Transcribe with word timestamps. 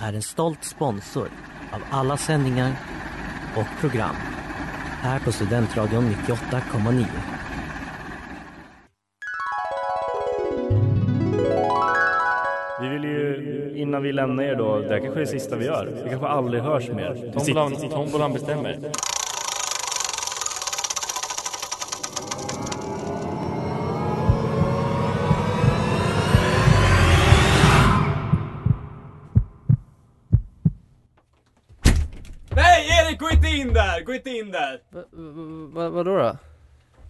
är 0.00 0.12
en 0.12 0.22
stolt 0.22 0.64
sponsor 0.64 1.28
av 1.72 1.80
alla 1.90 2.16
sändningar 2.16 2.72
och 3.56 3.80
program 3.80 4.16
här 5.00 5.20
på 5.20 5.32
Studentradion 5.32 6.04
98,9. 6.04 7.04
Vi 12.80 12.88
vill 12.88 13.04
ju, 13.04 13.72
innan 13.76 14.02
vi 14.02 14.12
lämnar 14.12 14.44
er 14.44 14.56
då, 14.56 14.78
det 14.78 14.88
här 14.88 15.00
kanske 15.00 15.20
är 15.20 15.24
det 15.24 15.26
sista 15.26 15.56
vi 15.56 15.64
gör. 15.64 16.00
Vi 16.04 16.10
kanske 16.10 16.26
aldrig 16.28 16.62
hörs 16.62 16.88
mer. 16.88 17.32
Tombolan, 17.32 17.90
tombolan 17.90 18.32
bestämmer. 18.32 18.78
Inte 34.18 34.30
in 34.30 34.50
där! 34.50 34.80
Vad 35.74 35.92
vadå 35.92 36.16
då? 36.16 36.36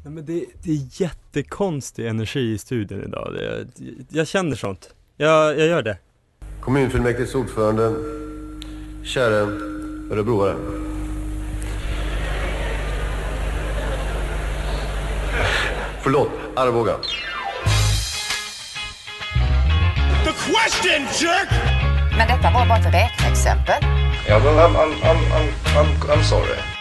Nej, 0.05 0.14
men 0.14 0.27
det, 0.27 0.45
det 0.62 0.70
är 0.70 1.03
jättekonstig 1.03 2.06
energi 2.06 2.53
i 2.53 2.59
studion 2.59 3.03
idag. 3.05 3.34
Det, 3.34 3.67
jag 4.11 4.27
känner 4.28 4.56
sånt. 4.56 4.95
Jag, 5.17 5.59
jag 5.59 5.67
gör 5.67 5.83
det. 5.83 5.98
Kommunfullmäktiges 6.61 7.34
ordförande, 7.34 7.95
käre 9.05 9.34
örebroare. 10.12 10.56
Förlåt, 16.03 16.31
Arboga. 16.56 16.97
The 20.25 20.33
question, 20.33 21.03
jerk! 21.20 21.48
Men 22.17 22.29
detta 22.29 22.51
var 22.55 22.67
bara 22.67 22.79
ett 22.79 22.95
räkneexempel. 22.95 23.83
Ja, 24.29 24.39
men 24.39 24.55
I'm, 24.55 24.77
I'm, 24.77 24.92
I'm, 25.03 25.19
I'm, 25.33 25.48
I'm, 25.77 26.12
I'm 26.12 26.23
sorry. 26.23 26.78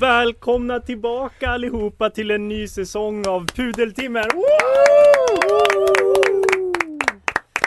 Välkomna 0.00 0.80
tillbaka 0.80 1.50
allihopa 1.50 2.10
till 2.10 2.30
en 2.30 2.48
ny 2.48 2.68
säsong 2.68 3.26
av 3.26 3.46
Pudeltimmen! 3.46 4.24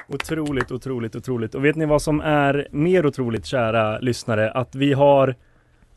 Otroligt, 0.08 0.72
otroligt, 0.72 1.16
otroligt. 1.16 1.56
Och 1.56 1.66
vet 1.66 1.76
ni 1.76 1.86
vad 1.86 2.02
som 2.02 2.22
är 2.22 2.68
mer 2.72 3.06
otroligt 3.06 3.46
kära 3.46 4.00
lyssnare? 4.00 4.52
Att 4.52 4.76
vi 4.76 4.94
har 4.94 5.36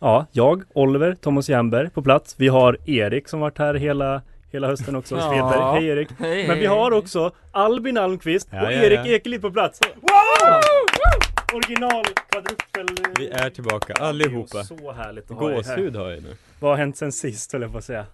Ja, 0.03 0.27
jag, 0.33 0.63
Oliver, 0.75 1.15
Thomas 1.15 1.49
Jernberg 1.49 1.91
på 1.91 2.03
plats. 2.03 2.35
Vi 2.39 2.49
har 2.49 2.77
Erik 2.91 3.29
som 3.29 3.41
varit 3.41 3.59
här 3.59 3.75
hela 3.75 4.23
Hela 4.53 4.67
hösten 4.67 4.97
också 4.97 5.15
och 5.15 5.21
Ja. 5.21 5.31
Peter. 5.51 5.73
Hej 5.73 5.87
Erik! 5.89 6.09
Hej, 6.19 6.49
Men 6.49 6.59
vi 6.59 6.67
har 6.67 6.91
också 6.91 7.31
Albin 7.53 7.99
Almqvist 7.99 8.49
Ja, 8.53 8.67
och 8.67 8.73
ja, 8.73 8.83
Erik. 8.83 9.07
Ekelid 9.07 9.43
på 9.43 9.51
plats. 9.51 9.81
Wow! 9.95 10.11
Original 11.55 12.05
kvadrupel... 12.31 13.07
Vi 13.19 13.29
är 13.29 13.51
tillbaka 13.51 13.93
allihopa. 13.95 14.65
Så 14.65 14.93
härligt 14.93 15.31
att 15.31 15.37
ha 15.37 15.49
här. 15.49 15.57
Gåshud 15.57 15.97
har 15.97 16.11
jag 16.11 16.23
nu. 16.23 16.37
Vad 16.61 16.71
har 16.71 16.79
hänt 16.79 16.97
sen 16.97 17.13
sist 17.13 17.53
höll 17.53 17.63
jag 17.63 17.73
på 17.73 17.79
att 17.79 17.85
säga. 17.85 18.07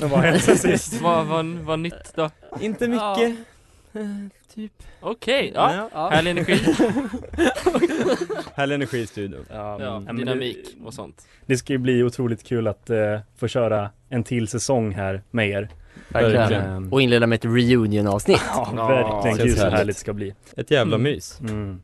Men 0.00 0.08
vad 0.08 0.20
har 0.20 0.26
hänt 0.26 0.42
sen 0.42 0.58
sist? 0.58 1.00
vad, 1.02 1.26
vad, 1.26 1.46
vad 1.46 1.78
nytt 1.78 2.12
då? 2.14 2.30
Inte 2.60 2.88
mycket. 2.88 3.38
Eh, 3.92 4.00
typ. 4.54 4.72
Okej, 5.00 5.52
ja. 5.54 5.88
Ja. 5.92 6.08
Härlig 6.08 6.30
energi. 6.30 6.52
Härlig 8.54 8.74
energi 8.74 8.98
i 8.98 9.06
studion. 9.06 9.46
Ja, 9.50 9.82
Ja, 9.82 10.00
men 10.00 10.16
dynamik 10.16 10.76
och 10.84 10.94
sånt. 10.94 11.26
Det 11.46 11.56
ska 11.56 11.72
ju 11.72 11.78
bli 11.78 12.02
otroligt 12.02 12.44
kul 12.44 12.66
att 12.68 12.90
eh, 12.90 13.18
få 13.36 13.48
köra 13.48 13.90
en 14.08 14.24
till 14.24 14.48
säsong 14.48 14.92
här 14.94 15.22
med 15.30 15.48
er. 15.50 15.68
Verkligen. 16.08 16.36
Verkligen. 16.40 16.92
Och 16.92 17.02
inleda 17.02 17.26
med 17.26 17.36
ett 17.36 17.44
reunion-avsnitt. 17.44 18.42
Ja, 18.54 18.72
Ja, 18.76 18.88
verkligen. 18.88 19.36
Gud 19.46 19.56
så 19.56 19.62
härligt. 19.62 19.78
härligt 19.78 19.96
det 19.96 20.00
ska 20.00 20.12
bli. 20.12 20.34
Ett 20.56 20.70
jävla 20.70 20.96
Mm. 20.96 21.12
mys. 21.12 21.40
Mm. 21.40 21.82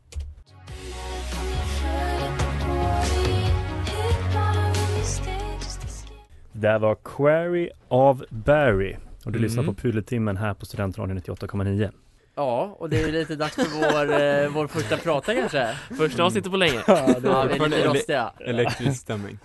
Det 6.55 6.67
där 6.67 6.79
var 6.79 6.95
Query 6.95 7.69
of 7.87 8.21
Barry. 8.29 8.95
Och 9.25 9.31
du 9.31 9.37
Mm. 9.37 9.41
lyssnar 9.41 9.63
på 9.63 9.73
Pudeltimmen 9.73 10.37
här 10.37 10.53
på 10.53 10.65
Studentradion 10.65 11.17
98,9. 11.17 11.91
Ja, 12.35 12.75
och 12.79 12.89
det 12.89 13.01
är 13.01 13.11
lite 13.11 13.35
dags 13.35 13.55
för 13.55 13.63
vår, 13.63 14.13
eh, 14.45 14.49
vår 14.53 14.67
första 14.67 14.97
prata 14.97 15.33
kanske. 15.35 15.75
Första 15.97 16.23
avsnittet 16.23 16.51
på 16.51 16.57
länge. 16.57 16.81
Ja, 16.87 16.93
det 17.19 17.27
Ja, 17.29 17.43
vi 17.43 17.55
är 17.63 17.69
lite 17.69 17.87
rostiga. 17.87 18.31
Elektrisk 18.39 19.01
stämning. 19.01 19.37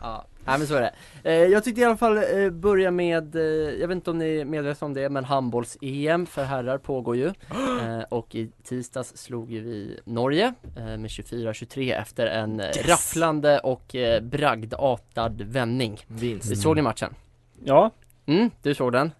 Ja, 0.00 0.26
nej 0.50 0.58
men 0.58 0.66
så 0.66 0.74
är 0.74 0.80
det. 0.80 0.92
Eh, 1.24 1.34
jag 1.52 1.64
tyckte 1.64 1.80
i 1.80 1.84
alla 1.84 1.96
fall 1.96 2.16
eh, 2.16 2.50
börja 2.50 2.90
med, 2.90 3.36
eh, 3.36 3.42
jag 3.80 3.88
vet 3.88 3.94
inte 3.94 4.10
om 4.10 4.18
ni 4.18 4.36
är 4.36 4.44
medvetna 4.44 4.84
om 4.84 4.94
det, 4.94 5.08
men 5.08 5.24
handbolls-EM 5.24 6.26
för 6.26 6.44
herrar 6.44 6.78
pågår 6.78 7.16
ju. 7.16 7.32
Och 8.08 8.34
i 8.34 8.50
tisdags 8.62 9.16
slog 9.16 9.52
ju 9.52 9.60
vi 9.60 10.00
Norge 10.04 10.54
med 10.74 11.06
24-23 11.06 12.00
efter 12.00 12.26
en 12.26 12.60
yes. 12.60 12.88
rafflande 12.88 13.58
och 13.58 13.96
bragdartad 14.22 15.42
vändning. 15.42 15.98
Vinst. 16.06 16.62
Såg 16.62 16.76
ni 16.76 16.82
matchen? 16.82 17.14
Ja, 17.64 17.90
Mm, 18.26 18.50
du 18.62 18.74
såg 18.74 18.92
den? 18.92 19.10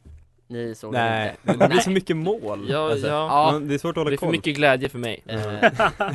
Ni 0.50 0.74
såg 0.74 0.92
Nej, 0.92 1.36
inte? 1.46 1.58
det 1.58 1.68
blir 1.68 1.80
så 1.80 1.90
mycket 1.90 2.16
mål. 2.16 2.66
Ja, 2.70 2.90
Alltså, 2.90 3.06
ja. 3.06 3.12
Ja. 3.46 3.52
man- 3.52 3.68
Det 3.68 3.74
är 3.74 3.78
svårt 3.78 3.88
att 3.90 3.94
Det 3.94 4.00
hålla 4.00 4.10
är 4.12 4.16
för 4.16 4.26
koll. 4.26 4.30
mycket 4.32 4.56
glädje 4.56 4.88
för 4.88 4.98
mig. 4.98 5.22
Eh, 5.26 5.38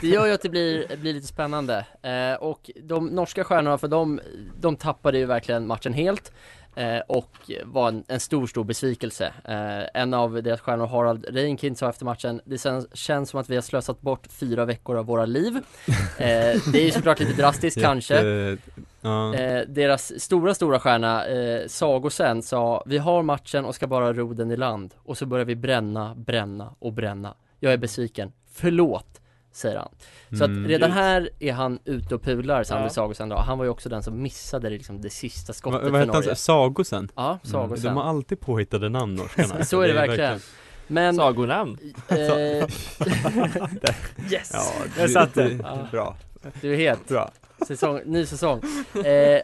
det 0.02 0.08
gör 0.08 0.26
ju 0.26 0.34
att 0.34 0.42
det 0.42 0.50
blir, 0.50 0.98
blir 0.98 1.14
lite 1.14 1.28
spännande. 1.28 1.86
Eh, 2.02 2.34
och 2.44 2.70
de 2.84 3.06
norska 3.08 3.44
stjärnorna, 3.44 3.78
för 3.78 3.88
de, 3.88 4.20
de 4.60 4.76
tappade 4.76 5.18
ju 5.18 5.26
verkligen 5.26 5.68
matchen 5.68 5.94
helt. 5.94 6.32
Eh, 6.78 7.00
och 7.08 7.32
var 7.64 7.88
en, 7.88 8.04
en 8.08 8.20
stor, 8.20 8.48
stor 8.48 8.64
besvikelse. 8.64 9.34
Eh, 9.46 10.02
en 10.02 10.14
av 10.14 10.44
deras 10.44 10.60
stjärnor, 10.62 10.86
Harald 10.88 11.26
Reinkind, 11.30 11.78
sa 11.78 11.90
efter 11.90 12.06
matchen 12.06 12.42
Det 12.46 12.58
känns, 12.58 12.98
känns 12.98 13.30
som 13.30 13.40
att 13.40 13.50
vi 13.50 13.56
har 13.56 13.62
slösat 13.62 14.02
bort 14.02 14.28
fyra 14.30 14.66
veckor 14.66 14.98
av 14.98 15.06
våra 15.06 15.26
liv. 15.26 15.56
Eh, 15.88 15.94
det 16.18 16.80
är 16.82 16.86
ju 16.86 16.92
såklart 16.92 17.20
lite 17.20 17.34
drastiskt 17.42 17.82
kanske. 17.82 18.16
Eh, 19.06 19.62
deras 19.68 20.20
stora, 20.22 20.54
stora 20.54 20.80
stjärna, 20.80 21.26
eh, 21.26 21.68
Sagosen, 21.68 22.42
sa 22.44 22.84
Vi 22.86 22.98
har 22.98 23.24
matchen 23.24 23.66
och 23.66 23.76
ska 23.76 23.88
bara 23.88 24.14
ro 24.14 24.34
den 24.34 24.52
i 24.52 24.58
land. 24.58 24.94
Och 25.04 25.18
så 25.18 25.26
börjar 25.26 25.46
vi 25.46 25.56
bränna, 25.56 26.16
bränna 26.16 26.76
och 26.80 26.94
bränna. 26.94 27.36
Jag 27.60 27.74
är 27.74 27.78
besviken. 27.78 28.32
Förlåt, 28.54 29.22
säger 29.52 29.78
han. 29.78 29.90
Så 30.38 30.44
Mm. 30.46 30.64
att 30.64 30.70
redan 30.70 30.92
här 30.92 31.30
är 31.40 31.54
han 31.54 31.80
ute 31.86 32.16
och 32.16 32.22
pular, 32.24 32.64
Sander 32.64 32.86
Ja. 32.86 32.90
Sagosen 32.90 33.30
då. 33.30 33.36
Han 33.38 33.58
var 33.58 33.66
ju 33.66 33.72
också 33.72 33.90
den 33.90 34.04
som 34.04 34.22
missade 34.22 34.70
liksom 34.70 35.02
det 35.02 35.10
sista 35.10 35.54
skottet 35.54 35.82
Vad 35.82 35.92
för 35.92 36.00
hette 36.00 36.12
Norge. 36.12 36.30
han? 36.30 36.36
Sagosen? 36.36 37.10
Ja, 37.16 37.26
Mm. 37.28 37.40
Sagosen. 37.44 37.94
De 37.94 37.98
har 38.02 38.10
alltid 38.10 38.40
påhittade 38.40 38.90
namn 38.90 39.16
norskarna. 39.16 39.66
Så 39.66 39.82
är 39.82 39.88
det 39.88 39.94
verkligen. 39.94 40.40
Men, 40.88 41.16
Sagonamn. 41.16 41.78
eh, 42.08 42.18
yes! 44.32 44.52
Ja, 44.54 44.64
Jag 45.00 45.10
satt 45.12 45.34
det. 45.34 45.52
Ja. 45.64 45.78
Bra. 45.92 46.16
du 46.62 46.74
är 46.74 46.78
helt 46.78 47.08
Bra. 47.08 47.32
Säsong, 47.68 48.02
ny 48.06 48.26
säsong. 48.26 48.62
Eh, 48.96 49.42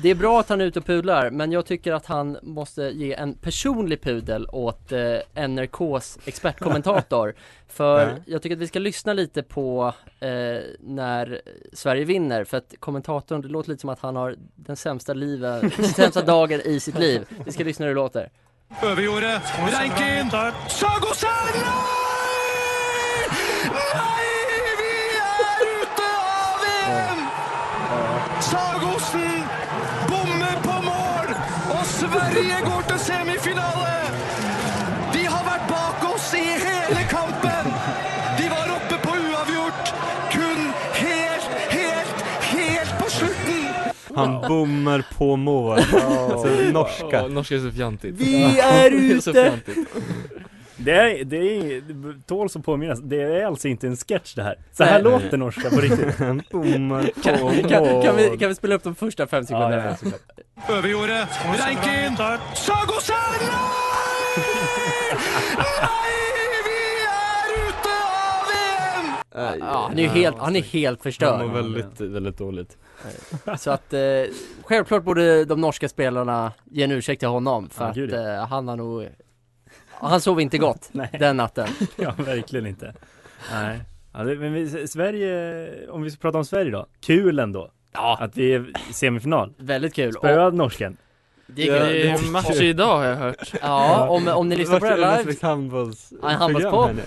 det 0.00 0.08
är 0.10 0.14
bra 0.14 0.40
att 0.40 0.48
han 0.48 0.60
är 0.60 0.64
ute 0.64 0.78
och 0.78 0.84
pudlar, 0.86 1.30
men 1.30 1.52
jag 1.52 1.66
tycker 1.66 1.92
att 1.92 2.06
han 2.06 2.38
måste 2.42 2.82
ge 2.82 3.14
en 3.14 3.34
personlig 3.34 4.02
pudel 4.02 4.46
åt 4.52 4.92
eh, 4.92 5.48
NRKs 5.48 6.18
expertkommentator. 6.24 7.34
För 7.68 8.00
Ja. 8.08 8.16
jag 8.26 8.42
tycker 8.42 8.56
att 8.56 8.62
vi 8.62 8.66
ska 8.66 8.78
lyssna 8.78 9.12
lite 9.12 9.42
på 9.42 9.94
eh, 10.20 10.28
när 10.80 11.40
Sverige 11.72 12.04
vinner, 12.04 12.44
för 12.44 12.56
att 12.56 12.74
kommentatorn, 12.78 13.40
det 13.42 13.48
låter 13.48 13.70
lite 13.70 13.80
som 13.80 13.90
att 13.90 14.00
han 14.00 14.16
har 14.16 14.36
den 14.54 14.76
sämsta, 14.76 15.14
livet, 15.14 15.74
sämsta 15.96 16.22
dagen 16.22 16.60
i 16.64 16.80
sitt 16.80 16.98
liv. 16.98 17.26
Vi 17.44 17.52
ska 17.52 17.64
lyssna 17.64 17.86
hur 17.86 17.94
det 17.94 18.00
låter. 18.00 18.30
Övergjorde. 18.82 19.42
Reinkind. 19.70 20.30
Sagosen! 20.68 21.28
Sagosen! 29.12 29.42
Bomme 30.08 30.52
på 30.62 30.82
mål! 30.82 31.34
Sverige 31.84 32.56
går 32.64 32.82
til 32.88 32.98
semifinale! 32.98 33.94
De 35.12 35.24
har 35.26 35.44
vært 35.46 35.64
bak 35.70 36.04
oss 36.14 36.28
i 36.36 36.44
hele 36.44 37.04
kampen! 37.10 37.70
De 38.38 38.48
var 38.52 38.68
oppe 38.76 38.98
på 39.02 39.14
uavgjort, 39.16 39.92
kun 40.32 40.68
helt, 41.00 41.48
helt, 41.72 42.22
helt 42.52 42.94
på 43.00 43.10
slutten! 43.10 43.64
Han 44.14 44.40
bommar 44.48 45.04
på 45.18 45.36
mål. 45.36 45.78
Alltså 45.78 46.48
norska. 46.72 47.16
Ja, 47.22 47.28
norska 47.28 47.54
är 47.54 47.58
så 47.58 47.72
fjantigt. 47.72 48.14
Vi 48.18 48.60
är 48.60 49.20
så 49.20 49.30
ute! 49.30 49.74
Det 50.80 50.92
är, 50.92 51.24
det 51.24 51.36
är, 51.36 51.82
tål 52.26 52.50
som 52.50 52.62
påminnas, 52.62 53.00
det 53.02 53.22
är 53.22 53.46
alltså 53.46 53.68
inte 53.68 53.86
en 53.86 53.96
sketch 53.96 54.34
det 54.34 54.42
här. 54.42 54.58
Så 54.72 54.84
här 54.84 55.02
Nej. 55.02 55.12
låter 55.12 55.36
norska 55.36 55.70
på 55.70 55.76
riktigt. 55.80 56.14
Han 56.18 56.42
bommar 56.50 57.02
på 57.02 57.20
Kan, 57.22 57.62
kan, 57.68 58.02
kan, 58.02 58.16
vi, 58.16 58.36
kan 58.38 58.48
vi 58.48 58.54
spela 58.54 58.74
upp 58.74 58.82
de 58.82 58.94
första 58.94 59.26
fem 59.26 59.38
Ja, 59.40 59.46
sekunderna? 59.46 59.84
ja, 59.84 59.96
såklart. 59.96 60.20
Øverjordet, 60.70 61.28
Reinkin, 61.44 62.16
Sagosen! 62.54 63.14
Nei, 65.08 66.14
vi 66.66 66.78
er 67.04 67.68
ute 67.68 67.94
av 68.14 68.40
VM! 68.50 69.58
Ja, 69.60 69.86
han 69.88 69.98
är 69.98 70.02
ju 70.02 70.08
helt, 70.08 70.38
han 70.38 70.56
är 70.56 70.62
helt 70.62 70.98
Han 70.98 71.02
förstörd. 71.02 71.40
mår 71.46 71.54
väldigt, 71.54 72.00
väldigt 72.00 72.38
dåligt. 72.38 72.76
Så 73.58 73.70
att 73.70 73.92
eh, 73.92 74.00
självklart 74.62 75.04
borde 75.04 75.44
de 75.44 75.60
norska 75.60 75.88
spelarna 75.88 76.52
ge 76.70 76.82
en 76.84 76.92
ursäkt 76.92 77.20
till 77.20 77.28
honom 77.28 77.68
för 77.70 77.84
Ja, 77.84 77.90
att 77.90 77.96
ja. 78.12 78.34
eh, 78.34 78.46
han 78.48 78.68
har 78.68 78.76
nog 78.76 79.08
Han 80.00 80.20
sov 80.20 80.40
inte 80.40 80.58
gott 80.58 80.88
Nej. 80.92 81.10
den 81.20 81.36
natten 81.36 81.68
Ja, 81.96 82.14
verkligen 82.16 82.66
inte. 82.66 82.94
Nej. 83.52 83.80
Ja, 84.12 84.24
det, 84.24 84.36
men 84.36 84.52
vi, 84.52 84.88
Sverige, 84.88 85.70
om 85.90 86.02
vi 86.02 86.10
ska 86.10 86.20
prata 86.20 86.38
om 86.38 86.44
Sverige 86.44 86.70
då. 86.70 86.86
Kul 87.00 87.38
ändå. 87.38 87.70
Ja, 87.92 88.18
Att 88.20 88.36
vi 88.36 88.52
är 88.54 88.72
i 88.90 88.92
semifinal. 88.92 89.52
väldigt 89.58 89.94
kul 89.94 90.12
Spöad 90.12 90.54
norsken. 90.54 90.96
det 91.46 91.64
Ja, 91.64 91.74
är 91.74 91.88
Det 91.90 92.08
är 92.10 92.30
match 92.30 92.60
idag 92.60 92.96
har 92.96 93.04
jag 93.04 93.16
hört. 93.16 93.52
Ja, 93.62 94.08
om, 94.08 94.28
om 94.28 94.48
ni 94.48 94.56
lyssnar 94.56 94.80
på 94.80 94.86
det 94.86 95.06
här 95.06 95.18
live 95.24 95.34
handbolls... 95.42 96.12
Ja, 96.22 96.30
en 96.30 96.36
handbollspodd. 96.36 96.90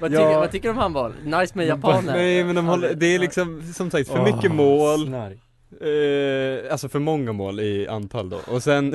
vad, 0.00 0.10
tycker, 0.10 0.22
Ja. 0.30 0.40
vad 0.40 0.50
tycker 0.50 0.68
du 0.68 0.72
om 0.72 0.78
handboll? 0.78 1.12
Nice 1.24 1.52
med 1.58 1.66
japaner? 1.66 2.12
Nej 2.12 2.44
men 2.44 2.54
de 2.56 2.66
håller, 2.66 2.94
det 2.94 3.06
är 3.14 3.18
liksom 3.18 3.62
som 3.74 3.90
sagt 3.90 4.08
för 4.08 4.22
mycket 4.22 4.50
mål, 4.52 5.06
snark. 5.06 5.38
Eh, 5.80 6.72
alltså 6.72 6.88
för 6.88 6.98
många 6.98 7.32
mål 7.32 7.60
i 7.60 7.88
antal 7.88 8.30
då. 8.30 8.40
Och 8.46 8.62
sen, 8.62 8.90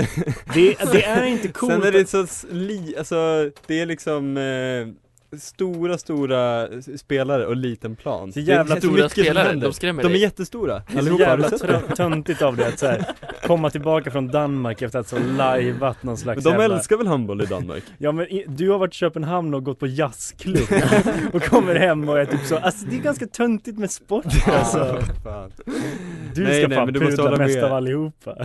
Det, 0.53 0.77
det 0.91 1.03
är 1.03 1.23
inte 1.25 1.47
coolt. 1.53 1.71
sen 1.73 1.83
är 1.83 1.91
det 1.91 2.09
så 2.09 2.27
sli, 2.27 2.95
alltså 2.97 3.51
det 3.67 3.79
är 3.81 3.85
liksom 3.85 4.37
eh, 4.37 4.87
stora, 5.39 5.97
stora 5.97 6.67
spelare 6.97 7.45
och 7.45 7.55
liten 7.55 7.95
plan. 7.95 8.33
Så 8.33 8.39
jävla 8.39 8.75
det 8.75 8.79
är 8.79 8.81
så 8.81 8.87
Stora 8.87 9.03
mycket 9.03 9.11
spelare, 9.11 9.53
de 9.55 9.73
skrämmer 9.73 10.03
De 10.03 10.07
är 10.07 10.11
dig. 10.11 10.21
jättestora, 10.21 10.73
Det 10.73 10.83
är 10.89 10.91
så 10.93 10.97
allihopa. 10.99 11.23
Har 11.23 11.29
jävla 11.29 11.49
du 11.49 11.57
sett 11.57 11.67
det? 11.87 11.95
töntigt 11.95 12.41
av 12.41 12.55
det 12.57 12.67
att 12.67 12.79
så 12.79 12.85
här, 12.87 13.05
komma 13.47 13.69
tillbaka 13.69 14.11
från 14.11 14.27
Danmark 14.27 14.81
efter 14.81 14.99
att 14.99 15.07
så 15.07 15.19
lajvat 15.37 16.03
någon 16.03 16.11
Men 16.11 16.17
slags 16.17 16.43
de 16.43 16.49
jävla... 16.49 16.75
älskar 16.77 16.97
väl 16.97 17.07
handboll 17.07 17.41
i 17.41 17.45
Danmark? 17.45 17.83
Ja 17.97 18.11
men 18.11 18.25
i, 18.27 18.45
du 18.47 18.69
har 18.69 18.77
varit 18.77 18.93
i 18.93 18.97
Köpenhamn 18.97 19.53
och 19.53 19.63
gått 19.63 19.79
på 19.79 19.87
jazzklubb 19.87 20.67
och 21.33 21.43
kommer 21.43 21.75
hem 21.75 22.09
och 22.09 22.19
är 22.19 22.25
typ 22.25 22.41
så, 22.45 22.57
alltså 22.57 22.85
det 22.85 22.95
är 22.95 23.01
ganska 23.01 23.27
töntigt 23.27 23.77
med 23.77 23.91
sport 23.91 24.25
alltså. 24.47 24.99
Fan. 25.23 25.51
Du 26.35 26.43
Nej, 26.43 26.59
ska 26.61 26.67
nej, 26.67 26.77
fan 26.77 26.85
men 26.85 26.93
du 26.93 26.99
måste 26.99 27.15
pudla 27.15 27.23
hålla 27.31 27.37
mest 27.43 27.55
med. 27.55 27.63
av 27.63 27.73
allihopa. 27.73 28.35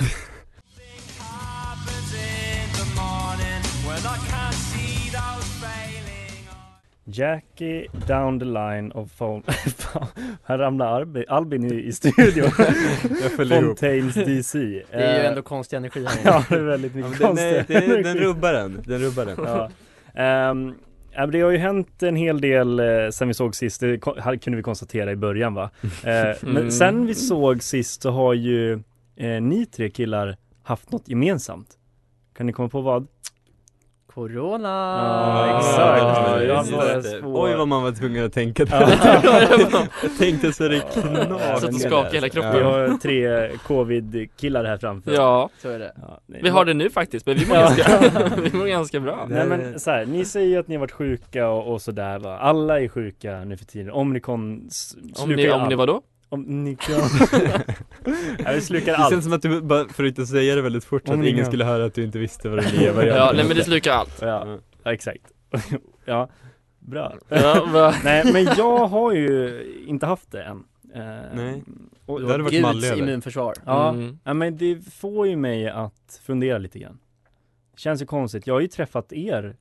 Jackie 7.12 7.86
down 8.06 8.38
the 8.38 8.44
line 8.46 8.92
of 8.92 9.12
phone... 9.18 9.42
Här 10.44 10.58
ramlar 10.58 10.86
Arbi, 11.00 11.24
Albin 11.28 11.64
i, 11.72 11.74
i 11.74 11.92
studion. 11.92 12.50
Jag 13.22 13.32
följer 13.36 13.56
ihop. 13.62 13.66
Fontaines 13.78 14.14
DC. 14.14 14.58
Det 14.58 14.84
är 14.96 15.14
ju 15.14 15.20
Eh, 15.20 15.26
ändå 15.28 15.42
konstig 15.42 15.76
energi 15.76 16.06
här. 16.08 16.18
Ja, 16.24 16.44
det 16.48 16.54
är 16.54 16.60
väldigt 16.60 16.94
Ja, 16.94 17.08
mycket 17.08 17.20
men 17.20 17.36
den, 17.36 17.54
konstigt. 17.54 17.68
nej, 17.68 17.88
det, 17.88 18.02
den 18.02 18.16
rubbar 18.18 18.52
den, 18.52 18.82
den 18.86 18.98
rubbar 19.00 19.26
den. 19.26 19.36
Ja. 19.44 19.70
Ja, 21.12 21.20
men 21.26 21.30
det 21.30 21.40
har 21.40 21.50
ju 21.50 21.58
hänt 21.58 22.02
en 22.02 22.16
hel 22.16 22.40
del 22.40 22.80
eh, 22.80 22.86
sen 23.12 23.28
vi 23.28 23.34
såg 23.34 23.54
sist, 23.54 23.80
det 23.80 23.98
kunde 24.40 24.56
vi 24.56 24.62
konstatera 24.62 25.12
i 25.12 25.16
början 25.16 25.54
va. 25.54 25.70
Eh, 25.82 25.88
Men 26.42 26.56
Mm. 26.56 26.70
sen 26.70 27.06
vi 27.06 27.14
såg 27.14 27.62
sist 27.62 28.02
så 28.02 28.10
har 28.10 28.34
ju 28.34 28.80
ni 29.40 29.66
tre 29.66 29.90
killar 29.90 30.36
haft 30.62 30.92
något 30.92 31.08
gemensamt. 31.08 31.68
Kan 32.36 32.46
ni 32.46 32.52
komma 32.52 32.68
på 32.68 32.80
vad? 32.80 33.06
Corona! 34.14 34.68
Ja, 34.68 35.58
exakt. 35.58 36.70
Ja, 36.70 36.94
det. 36.94 37.02
svår. 37.02 37.44
Oj 37.46 37.54
vad 37.56 37.68
man 37.68 37.82
var 37.82 37.92
tvungen 37.92 38.26
att 38.26 38.32
tänka 38.32 38.66
Ja. 38.70 38.78
där. 38.78 39.48
Jag 40.02 40.18
tänkte 40.18 40.52
så 40.52 40.68
det 40.68 40.80
knakade. 40.92 41.60
Satt 41.60 41.68
och 41.68 41.74
skakade 41.80 42.14
hela 42.14 42.28
kroppen. 42.28 42.52
Vi 42.56 42.62
har 42.62 42.98
tre 43.02 43.50
covid-killar 43.66 44.64
här 44.64 44.76
framför. 44.76 45.12
Ja, 45.12 45.50
Så 45.62 45.68
är 45.68 45.78
det 45.78 45.92
Ja, 45.96 46.20
nej, 46.26 46.40
vi 46.42 46.48
har 46.48 46.64
det 46.64 46.74
nu 46.74 46.90
faktiskt, 46.90 47.26
men 47.26 47.36
vi 47.36 47.46
mår, 47.46 47.56
Ja. 47.56 47.62
ganska, 47.62 48.36
vi 48.52 48.58
mår 48.58 48.66
ganska 48.66 49.00
bra. 49.00 49.26
Nej 49.28 49.46
men 49.46 49.80
så 49.80 49.90
här, 49.90 50.06
ni 50.06 50.24
säger 50.24 50.48
ju 50.48 50.56
att 50.56 50.68
ni 50.68 50.74
har 50.74 50.80
varit 50.80 50.92
sjuka 50.92 51.48
och, 51.48 51.72
och 51.72 51.82
sådär 51.82 52.18
va. 52.18 52.38
Alla 52.38 52.80
är 52.80 52.88
sjuka 52.88 53.44
nu 53.44 53.56
för 53.56 53.64
tiden. 53.64 53.90
Omnikon 53.92 54.66
s- 54.66 54.96
Om 55.22 55.32
ni, 55.32 55.50
om 55.50 55.68
ni 55.68 55.74
vadå? 55.74 56.02
Omnikon. 56.32 56.94
ja, 58.38 58.52
vi 58.54 58.60
slukar 58.60 58.92
Det 58.92 58.98
allt. 58.98 59.12
känns 59.12 59.24
som 59.24 59.32
att 59.32 59.42
du, 59.42 59.60
bara 59.60 59.88
för 59.88 60.04
att 60.04 60.08
inte 60.08 60.26
säga 60.26 60.54
det 60.54 60.62
väldigt 60.62 60.84
fort 60.84 61.02
så 61.06 61.12
Om 61.12 61.18
att 61.18 61.24
ni 61.24 61.30
ingen 61.30 61.38
kan. 61.44 61.46
skulle 61.50 61.64
höra 61.64 61.84
att 61.84 61.94
du 61.94 62.04
inte 62.04 62.18
visste 62.18 62.48
vad 62.48 62.58
det 62.58 62.86
är 62.86 63.06
Ja, 63.06 63.32
nej 63.34 63.44
men 63.48 63.56
det 63.56 63.64
slukar 63.64 63.92
allt. 63.92 64.18
Ja, 64.22 64.58
ja 64.82 64.92
exakt. 64.92 65.22
ja, 66.04 66.28
bra. 66.78 67.14
Ja, 67.28 67.66
va? 67.72 67.94
Nej 68.04 68.32
men 68.32 68.44
jag 68.56 68.86
har 68.86 69.12
ju 69.12 69.62
inte 69.86 70.06
haft 70.06 70.32
det 70.32 70.42
än. 70.42 70.64
Eh, 70.94 71.00
Nej. 71.34 71.62
Och, 72.06 72.20
Du 72.20 72.26
hade 72.26 72.42
varit 72.42 72.52
Guds 72.52 72.62
mallig 72.62 72.98
immunförsvar 72.98 73.54
ja, 73.66 73.88
Mm. 73.88 74.18
ja, 74.24 74.34
men 74.34 74.56
det 74.56 74.92
får 74.94 75.26
ju 75.26 75.36
mig 75.36 75.68
att 75.68 76.20
fundera 76.22 76.58
lite 76.58 76.78
grann. 76.78 76.98
Känns 77.76 78.02
ju 78.02 78.06
konstigt. 78.06 78.46
Jag 78.46 78.54
har 78.54 78.60
ju 78.60 78.68
träffat 78.68 79.12
er 79.12 79.56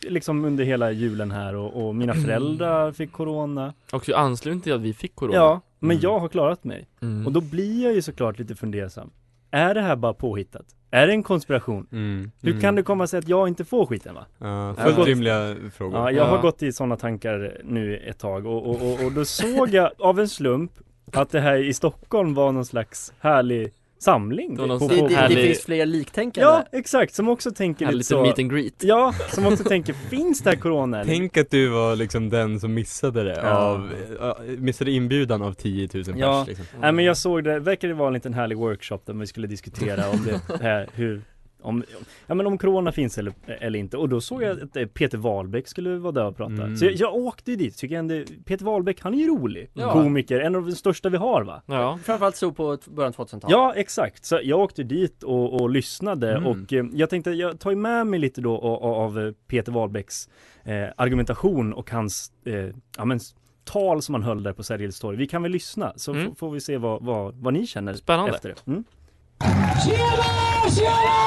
liksom 0.00 0.44
under 0.44 0.64
hela 0.64 0.90
julen 0.90 1.30
här 1.30 1.54
och, 1.54 1.86
och 1.86 1.94
mina 1.94 2.14
föräldrar 2.24 2.92
fick 2.92 3.12
corona. 3.12 3.74
Och 3.92 4.02
du 4.06 4.14
anslöt 4.14 4.62
till 4.62 4.72
att 4.72 4.80
vi 4.80 4.94
fick 4.94 5.14
corona. 5.14 5.36
Ja, 5.36 5.60
men 5.78 5.90
Mm. 5.90 6.02
jag 6.02 6.18
har 6.18 6.28
klarat 6.28 6.64
mig. 6.64 6.88
Mm. 7.02 7.26
Och 7.26 7.32
då 7.32 7.40
blir 7.40 7.84
jag 7.84 7.94
ju 7.94 8.02
såklart 8.02 8.38
lite 8.38 8.54
fundersam. 8.54 9.10
Är 9.50 9.74
det 9.74 9.80
här 9.82 9.96
bara 9.96 10.14
påhittat? 10.14 10.66
Är 10.90 11.06
det 11.06 11.12
en 11.12 11.22
konspiration? 11.22 11.86
Mm. 11.92 12.30
Hur 12.42 12.50
Mm. 12.50 12.60
kan 12.60 12.74
det 12.74 12.82
komma 12.82 13.06
sig 13.06 13.18
att 13.18 13.28
jag 13.28 13.48
inte 13.48 13.64
får 13.64 13.86
skiten 13.86 14.14
va? 14.14 14.26
Ja, 14.38 14.74
fullt 14.84 14.96
gått- 14.96 15.06
rimliga 15.06 15.56
frågor. 15.74 15.98
Ja, 15.98 16.10
jag 16.10 16.24
har 16.24 16.36
Ja. 16.36 16.42
gått 16.42 16.62
i 16.62 16.72
sådana 16.72 16.96
tankar 16.96 17.60
nu 17.64 17.96
ett 17.96 18.18
tag 18.18 18.46
och, 18.46 18.66
och, 18.70 18.82
och, 18.92 19.04
och 19.04 19.12
då 19.12 19.24
såg 19.24 19.68
jag 19.68 19.90
av 19.98 20.20
en 20.20 20.28
slump 20.28 20.72
att 21.12 21.30
det 21.30 21.40
här 21.40 21.56
i 21.56 21.74
Stockholm 21.74 22.34
var 22.34 22.52
någon 22.52 22.64
slags 22.64 23.12
härlig 23.20 23.72
samling. 23.98 24.50
Det 24.56 24.56
på, 24.56 24.66
Det, 24.66 24.78
på, 24.78 24.88
det, 24.88 25.08
det 25.08 25.14
härlig- 25.14 25.46
finns 25.46 25.64
fler 25.64 25.86
liktänkande 25.86 26.50
ja, 26.50 26.64
exakt, 26.72 27.14
som 27.14 27.28
också 27.28 27.50
tänker 27.50 27.92
lite 27.92 28.04
så 28.08 28.22
meet 28.22 28.38
and 28.38 28.50
greet. 28.52 28.74
Ja, 28.82 29.14
som 29.34 29.46
också 29.46 29.64
tänker, 29.64 29.92
finns 29.92 30.40
det 30.42 30.50
här 30.50 30.56
corona 30.56 31.00
eller? 31.00 31.12
Tänk 31.12 31.36
att 31.36 31.50
du 31.50 31.68
var 31.68 31.96
liksom 31.96 32.28
den 32.28 32.60
som 32.60 32.74
missade 32.74 33.24
det 33.24 33.40
Ja. 33.42 33.50
av, 33.58 33.90
ja, 34.20 34.38
missade 34.58 34.90
inbjudan 34.90 35.42
av 35.42 35.52
10 35.52 35.88
000 35.94 36.04
pers 36.04 36.14
Ja. 36.16 36.44
liksom. 36.48 36.64
Nej 36.80 36.92
men 36.92 37.04
jag 37.04 37.16
såg 37.16 37.44
det, 37.44 37.58
verkar 37.60 37.88
det 37.88 37.94
vara 37.94 38.08
en 38.08 38.14
liten 38.14 38.34
härlig 38.34 38.58
workshop 38.58 38.98
där 39.04 39.14
vi 39.14 39.26
skulle 39.26 39.46
diskutera 39.46 40.10
om 40.10 40.26
det 40.48 40.62
här, 40.64 40.88
hur 40.94 41.22
om, 41.60 41.84
ja 42.26 42.34
men 42.34 42.46
om 42.46 42.58
corona 42.58 42.92
finns 42.92 43.18
eller, 43.18 43.32
eller 43.46 43.78
inte 43.78 43.96
och 43.96 44.08
då 44.08 44.20
såg 44.20 44.42
jag 44.42 44.62
att 44.62 44.76
eh, 44.76 44.86
Peter 44.86 45.18
Wahlbeck 45.18 45.68
skulle 45.68 45.96
vara 45.98 46.12
där 46.12 46.24
och 46.24 46.36
prata 46.36 46.52
Mm. 46.52 46.76
Så 46.76 46.84
jag, 46.84 46.94
jag 46.94 47.14
åkte 47.14 47.50
ju 47.50 47.56
dit, 47.56 47.76
tycker 47.76 47.94
jag 47.94 47.98
ändå, 48.00 48.24
Peter 48.44 48.64
Wahlbeck 48.64 49.00
han 49.02 49.14
är 49.14 49.18
ju 49.18 49.26
rolig 49.28 49.70
Ja. 49.74 49.92
Komiker, 49.92 50.40
en 50.40 50.54
av 50.56 50.66
de 50.66 50.72
största 50.72 51.08
vi 51.08 51.16
har 51.16 51.42
va? 51.42 51.62
Ja. 51.66 51.98
Framförallt 52.04 52.36
så 52.36 52.52
på 52.52 52.78
början 52.86 53.12
2000-talet 53.12 53.50
Ja 53.50 53.72
exakt, 53.76 54.24
så 54.24 54.40
jag 54.42 54.58
åkte 54.60 54.82
dit 54.82 55.22
och, 55.22 55.60
och 55.60 55.70
lyssnade 55.70 56.36
Mm. 56.36 56.46
och 56.46 56.72
eh, 56.72 56.84
jag 56.92 57.10
tänkte 57.10 57.30
jag 57.30 57.60
tar 57.60 57.70
ju 57.70 57.76
med 57.76 58.06
mig 58.06 58.20
lite 58.20 58.40
då 58.40 58.58
av, 58.58 58.84
av 58.84 59.18
eh, 59.26 59.32
Peter 59.46 59.72
Wahlbecks 59.72 60.28
eh, 60.64 60.84
argumentation 60.96 61.72
och 61.72 61.90
hans 61.90 62.32
eh, 62.44 62.54
ja, 62.98 63.04
men, 63.04 63.20
tal 63.64 64.02
som 64.02 64.14
han 64.14 64.22
höll 64.22 64.42
där 64.42 64.52
på 64.52 64.62
Sergels 64.62 65.00
torg. 65.00 65.16
Vi 65.16 65.26
kan 65.26 65.42
väl 65.42 65.52
lyssna 65.52 65.92
så 65.96 66.12
Mm. 66.12 66.34
får 66.34 66.50
vi 66.50 66.60
se 66.60 66.76
vad, 66.78 67.04
vad, 67.04 67.34
vad 67.34 67.52
ni 67.54 67.66
känner 67.66 67.94
Spännande. 67.94 68.32
efter 68.34 68.48
det. 68.48 68.66
Mm. 68.70 68.84
Tjena, 69.86 70.24
tjena! 70.78 71.18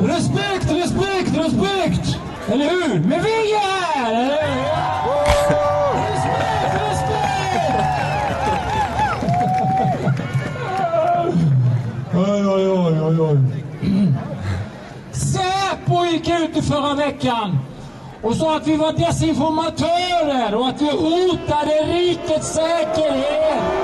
Respekt, 0.00 0.70
respekt, 0.72 1.36
respekt! 1.36 2.18
Eller 2.52 2.64
hur? 2.70 3.00
Men 3.00 3.22
vi 3.22 3.52
är 3.52 3.58
här, 3.58 4.10
eller 4.14 4.24
hur? 4.24 4.60
Respekt, 6.10 6.74
respekt! 6.90 7.30
Oj, 12.14 12.46
oj, 12.46 12.68
oj, 12.70 13.00
oj, 13.02 13.20
oj. 13.20 13.38
Säpo 15.12 16.04
gick 16.04 16.28
ut 16.28 16.56
i 16.56 16.62
förra 16.62 16.94
veckan 16.94 17.58
och 18.22 18.36
sa 18.36 18.56
att 18.56 18.66
vi 18.66 18.76
var 18.76 18.92
desinformatörer 18.92 20.54
och 20.54 20.68
att 20.68 20.82
vi 20.82 20.90
hotade 20.90 21.72
rikets 21.72 22.54
säkerhet. 22.54 23.79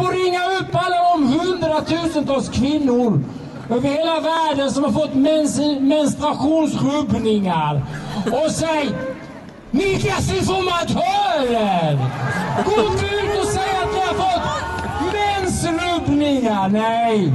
Säpo 0.00 0.12
ringa 0.12 0.40
upp 0.60 0.68
alla 0.72 0.96
de 1.12 1.28
hundratusentals 1.28 2.48
kvinnor 2.48 3.22
över 3.70 3.88
hela 3.88 4.20
världen 4.20 4.70
som 4.70 4.84
har 4.84 4.92
fått 4.92 5.14
mens 5.14 5.60
menstruationsrubbningar 5.80 7.82
och 8.26 8.50
säg 8.50 8.90
Desinformatörer! 9.70 11.98
Gå 12.64 12.70
inte 12.70 13.04
ut 13.04 13.38
och 13.40 13.46
säg 13.46 13.70
att 13.82 13.92
ni 13.92 13.98
har 14.00 14.14
fått 14.14 14.42
mensrubbningar, 15.12 16.68
nej! 16.68 17.32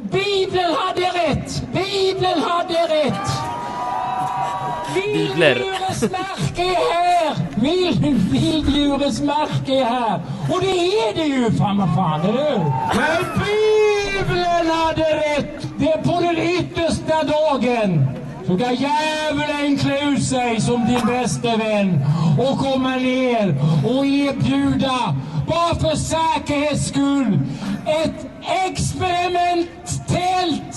Bibeln 0.00 0.74
hade 0.78 1.00
rätt! 1.00 1.62
Bibeln 1.72 2.42
hade 2.42 2.74
rätt! 2.74 3.30
Vilddjurets 4.94 6.02
märke 6.02 6.62
är 6.62 6.92
här! 6.94 7.47
Vild- 7.60 8.30
Vilddjurets 8.30 9.20
märke 9.20 9.72
är 9.80 9.84
här! 9.84 10.20
Och 10.52 10.60
det 10.60 10.70
är 10.70 11.14
det 11.14 11.24
ju 11.26 11.50
fan 11.52 11.94
fan, 11.96 12.20
eller 12.20 12.50
hur? 12.50 12.58
Men 12.98 13.24
Bibeln 13.38 14.70
hade 14.70 15.02
rätt! 15.02 15.66
Det 15.78 15.92
är 15.92 16.02
på 16.02 16.20
den 16.20 16.38
yttersta 16.38 17.22
dagen 17.22 18.06
så 18.46 18.58
ska 18.58 18.72
djävulen 18.72 19.78
klä 19.78 20.00
ut 20.10 20.24
sig 20.24 20.60
som 20.60 20.86
din 20.86 21.06
bäste 21.06 21.56
vän 21.56 22.00
och 22.38 22.58
komma 22.58 22.96
ner 22.96 23.54
och 23.86 24.06
erbjuda, 24.06 25.16
bara 25.46 25.74
för 25.74 25.96
säkerhets 25.96 26.88
skull, 26.88 27.38
ett 27.86 28.26
experimenttält 28.66 30.67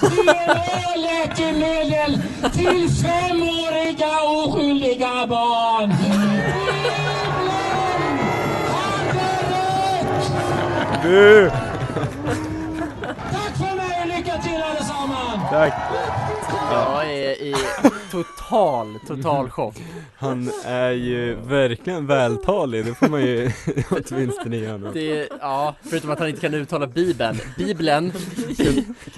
DNA-läkemedel 0.00 2.22
till 2.52 2.90
femåriga 2.90 4.20
oskyldiga 4.22 5.26
barn. 5.26 5.94
Bu! 11.02 11.50
Tack 13.32 13.56
för 13.56 13.76
mig 13.76 14.00
och 14.02 14.08
lycka 14.08 14.38
till 14.42 14.62
allesammans! 14.62 15.50
Tack! 15.50 15.72
Jag 16.70 17.04
är 17.12 17.42
i 17.42 17.54
total, 18.10 18.98
total 19.06 19.50
chock. 19.50 19.74
Han 20.16 20.50
är 20.64 20.90
ju 20.90 21.34
verkligen 21.34 22.06
vältalig, 22.06 22.84
det 22.84 22.94
får 22.94 23.08
man 23.08 23.20
ju 23.22 23.50
åtminstone 23.90 24.56
ge 24.56 24.70
honom. 24.70 24.90
Det, 24.92 25.28
ja, 25.40 25.74
förutom 25.82 26.10
att 26.10 26.18
han 26.18 26.28
inte 26.28 26.40
kan 26.40 26.54
uttala 26.54 26.86
bibeln. 26.86 27.38
Bibeln. 27.58 28.12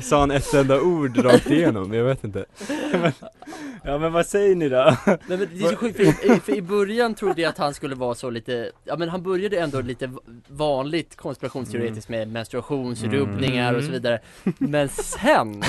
Sa 0.03 0.21
han 0.21 0.31
ett 0.31 0.55
enda 0.55 0.81
ord 0.81 1.19
rakt 1.25 1.51
igenom? 1.51 1.95
Jag 1.95 2.05
vet 2.05 2.25
inte. 2.25 2.45
Ja 3.85 3.99
men 3.99 4.13
vad 4.13 4.27
säger 4.27 4.55
ni 4.55 4.69
då? 4.69 4.97
Nej 5.07 5.19
men 5.27 5.39
det 5.39 5.65
är 5.65 5.71
så 5.71 5.77
sjukt, 5.77 5.97
för, 5.97 6.03
i- 6.37 6.41
för 6.41 6.55
i 6.55 6.63
början 6.63 7.15
trodde 7.15 7.43
jag 7.43 7.49
att 7.49 7.59
han 7.59 7.75
skulle 7.75 7.95
vara 7.95 8.15
så 8.15 8.31
lite, 8.31 8.71
ja 8.85 8.97
men 8.97 9.09
han 9.09 9.23
började 9.23 9.59
ändå 9.59 9.81
lite 9.81 10.11
vanligt 10.49 11.17
konspirationsteoretiskt 11.17 12.09
med 12.09 12.29
menstruationsrubbningar 12.33 13.75
och 13.75 13.85
så 13.85 13.91
vidare. 13.91 14.19
Men 14.59 14.89
sen, 14.89 15.63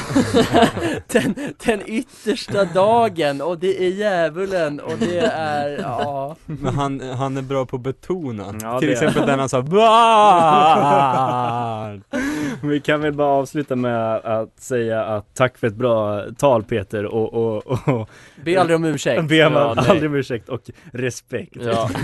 den, 1.07 1.35
den 1.65 1.81
yttersta 1.85 2.65
dagen 2.65 3.41
och 3.41 3.57
det 3.59 3.85
är 3.85 3.89
djävulen 3.89 4.79
och 4.79 4.97
det 4.99 5.19
är, 5.19 5.79
ja 5.81 6.28
Men 6.45 6.73
han, 6.75 6.99
han 6.99 7.37
är 7.37 7.41
bra 7.41 7.65
på 7.65 7.75
att 7.75 7.81
betona. 7.81 8.55
Ja, 8.61 8.79
Till 8.79 8.87
det 8.89 8.93
är 8.93 8.97
exempel 9.03 9.27
den 9.27 9.39
han 9.39 9.49
sa 9.49 9.61
barn. 9.61 9.83
Vi 12.63 12.79
kan 12.81 13.01
väl 13.01 13.13
bara 13.13 13.27
avsluta 13.27 13.75
med 13.75 14.15
att 14.15 14.59
säga 14.59 15.03
att 15.05 15.35
tack 15.35 15.57
för 15.57 15.67
ett 15.67 15.75
bra 15.75 16.23
tal 16.37 16.63
Peter 16.63 17.05
och, 17.05 17.33
och, 17.33 17.67
och 17.87 18.09
Be 18.45 18.61
aldrig 18.61 18.75
om 18.75 18.85
ursäkt. 18.85 19.27
Be 19.27 19.35
Ja, 19.35 19.49
nej. 19.77 19.85
aldrig 19.89 20.09
om 20.09 20.15
ursäkt 20.15 20.49
och 20.49 20.61
respekt 20.93 21.55
Ja. 21.61 21.89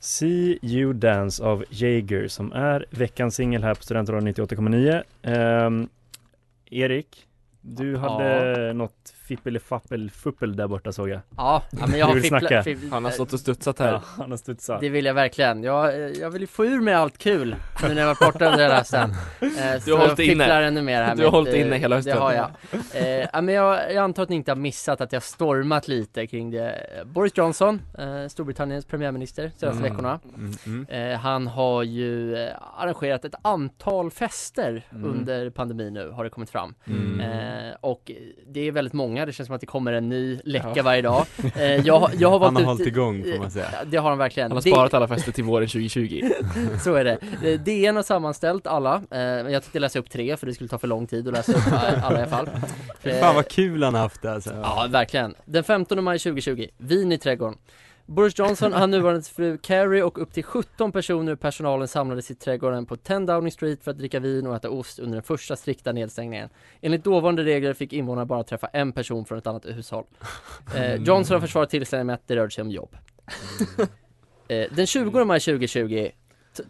See 0.00 0.58
You 0.62 0.92
Dance 0.92 1.42
av 1.44 1.64
Jaeger 1.70 2.28
som 2.28 2.52
är 2.52 2.86
veckans 2.90 3.34
singel 3.34 3.62
här 3.64 3.74
på 3.74 3.82
Studentradion 3.82 4.28
98,9 4.28 5.02
Ehm, 5.22 5.88
Erik, 6.70 7.25
du 7.66 7.96
hade 7.96 8.72
något 8.72 9.14
fippelifappel-fuppel 9.28 10.56
där 10.56 10.66
borta 10.66 10.92
såg 10.92 11.08
jag 11.08 11.20
Ja, 11.36 11.62
ja 11.80 11.86
men 11.86 11.98
jag 11.98 12.06
har 12.06 12.14
fippla- 12.14 12.28
snacka? 12.38 12.62
fipp- 12.62 12.90
Han 12.92 13.04
har 13.04 13.10
stått 13.12 13.32
och 13.32 13.40
studsat 13.40 13.78
här. 13.78 13.92
Ja, 13.92 14.02
han 14.16 14.30
har 14.30 14.38
studsat 14.38 14.80
Det 14.80 14.88
vill 14.88 15.04
jag 15.04 15.14
verkligen. 15.14 15.62
Jag, 15.62 16.16
jag 16.16 16.30
vill 16.30 16.40
ju 16.40 16.46
få 16.46 16.64
ur 16.66 16.80
mig 16.80 16.94
allt 16.94 17.18
kul 17.18 17.56
nu 17.82 17.88
när 17.94 18.00
jag 18.00 18.06
varit 18.06 18.18
borta 18.18 18.44
under 18.46 18.62
hela 18.62 18.76
hösten. 18.76 19.10
Eh, 19.40 19.48
Du 19.84 19.92
har 19.92 19.98
hållit 19.98 20.18
inne. 20.18 20.44
ännu 20.44 20.82
mer 20.82 21.02
här 21.02 21.16
Du 21.16 21.24
har 21.24 21.30
hållit 21.30 21.54
eh, 21.54 21.60
inne 21.60 21.76
hela 21.76 21.96
hösten. 21.96 22.14
Det 22.16 22.20
har 22.22 22.32
jag. 22.32 22.50
Eh, 22.94 23.28
ja, 23.32 23.40
men 23.40 23.54
jag, 23.54 23.92
jag 23.94 23.96
antar 24.04 24.22
att 24.22 24.28
ni 24.28 24.36
inte 24.36 24.50
har 24.50 24.56
missat 24.56 25.00
att 25.00 25.12
jag 25.12 25.22
stormat 25.22 25.88
lite 25.88 26.26
kring 26.26 26.50
det. 26.50 26.86
Boris 27.06 27.32
Johnson, 27.36 27.82
eh, 27.98 28.28
Storbritanniens 28.28 28.84
premiärminister, 28.84 29.50
senaste 29.56 29.66
Mm. 29.80 29.82
veckorna. 29.82 30.20
Mm, 30.36 30.52
mm. 30.66 31.12
Eh, 31.12 31.18
han 31.18 31.46
har 31.46 31.82
ju 31.82 32.36
eh, 32.36 32.52
arrangerat 32.76 33.24
ett 33.24 33.34
antal 33.42 34.10
fester 34.10 34.82
Mm. 34.90 35.10
under 35.10 35.50
pandemin 35.50 35.94
nu, 35.94 36.10
har 36.10 36.24
det 36.24 36.30
kommit 36.30 36.50
fram. 36.50 36.74
Mm. 36.86 37.20
Eh, 37.20 37.74
och 37.80 38.10
det 38.46 38.60
är 38.60 38.72
väldigt 38.72 38.92
många, 38.94 39.15
det 39.24 39.32
känns 39.32 39.46
som 39.46 39.54
att 39.54 39.60
det 39.60 39.66
kommer 39.66 39.92
en 39.92 40.08
ny 40.08 40.40
läcka 40.44 40.72
Ja. 40.76 40.82
varje 40.82 41.02
dag. 41.02 41.26
Eh, 41.56 41.62
jag, 41.64 42.10
jag 42.18 42.30
har 42.30 42.40
Han 42.44 42.54
har 42.56 42.62
ut- 42.62 42.66
hållit 42.68 42.86
igång, 42.86 43.22
får 43.22 43.38
man 43.38 43.50
säga. 43.50 43.66
Det 43.86 43.96
har 43.96 44.08
han 44.08 44.18
verkligen. 44.18 44.50
Han 44.50 44.56
har 44.56 44.60
sparat 44.62 44.94
alla 44.94 45.08
fester 45.08 45.32
till 45.32 45.44
våren 45.44 45.68
2020. 45.68 46.22
så 46.84 46.94
är 46.94 47.04
det. 47.04 47.18
Eh, 47.44 47.60
DN 47.60 47.96
har 47.96 48.02
sammanställt 48.02 48.66
alla, 48.66 49.02
eh, 49.10 49.20
jag 49.20 49.62
tänkte 49.62 49.78
läsa 49.78 49.98
upp 49.98 50.10
tre 50.10 50.36
för 50.36 50.46
det 50.46 50.54
skulle 50.54 50.68
ta 50.68 50.78
för 50.78 50.88
lång 50.88 51.06
tid 51.06 51.28
att 51.28 51.34
läsa 51.34 51.52
upp 51.52 51.66
eh, 51.66 52.04
alla 52.06 52.18
i 52.18 52.22
alla 52.22 52.30
fall. 52.30 52.48
Fan 53.20 53.34
vad 53.34 53.48
kul 53.48 53.82
han 53.82 53.94
har 53.94 54.00
haft 54.00 54.22
det 54.22 54.32
alltså. 54.32 54.50
Ja, 54.62 54.86
verkligen. 54.90 55.34
Den 55.44 55.64
15 55.64 56.04
maj 56.04 56.18
2020, 56.18 56.66
vin 56.78 57.12
i 57.12 57.18
trädgården. 57.18 57.58
Boris 58.06 58.38
Johnson, 58.38 58.72
han 58.72 58.90
nuvarande 58.90 59.22
fru 59.22 59.58
Carrie 59.58 60.02
och 60.02 60.22
upp 60.22 60.32
till 60.32 60.44
17 60.44 60.92
personer 60.92 61.32
ur 61.32 61.36
personalen 61.36 61.88
samlades 61.88 62.30
i 62.30 62.34
trädgården 62.34 62.86
på 62.86 62.96
10 62.96 63.18
Downing 63.18 63.52
Street 63.52 63.84
för 63.84 63.90
att 63.90 63.98
dricka 63.98 64.20
vin 64.20 64.46
och 64.46 64.56
äta 64.56 64.70
ost 64.70 64.98
under 64.98 65.14
den 65.14 65.22
första 65.22 65.56
strikta 65.56 65.92
nedstängningen. 65.92 66.48
Enligt 66.80 67.04
dåvarande 67.04 67.44
regler 67.44 67.74
fick 67.74 67.92
invånarna 67.92 68.26
bara 68.26 68.42
träffa 68.44 68.66
en 68.66 68.92
person 68.92 69.24
från 69.24 69.38
ett 69.38 69.46
annat 69.46 69.66
hushåll. 69.66 70.04
Eh, 70.76 70.94
Johnson 70.94 71.34
har 71.34 71.40
försvarat 71.40 71.70
tillställningen 71.70 72.06
med 72.06 72.14
att 72.14 72.28
det 72.28 72.36
rörde 72.36 72.50
sig 72.50 72.62
om 72.62 72.70
jobb. 72.70 72.96
Eh, 74.48 74.66
den 74.70 74.86
20 74.86 75.24
maj 75.24 75.40
2020 75.40 75.88
t- 75.88 76.12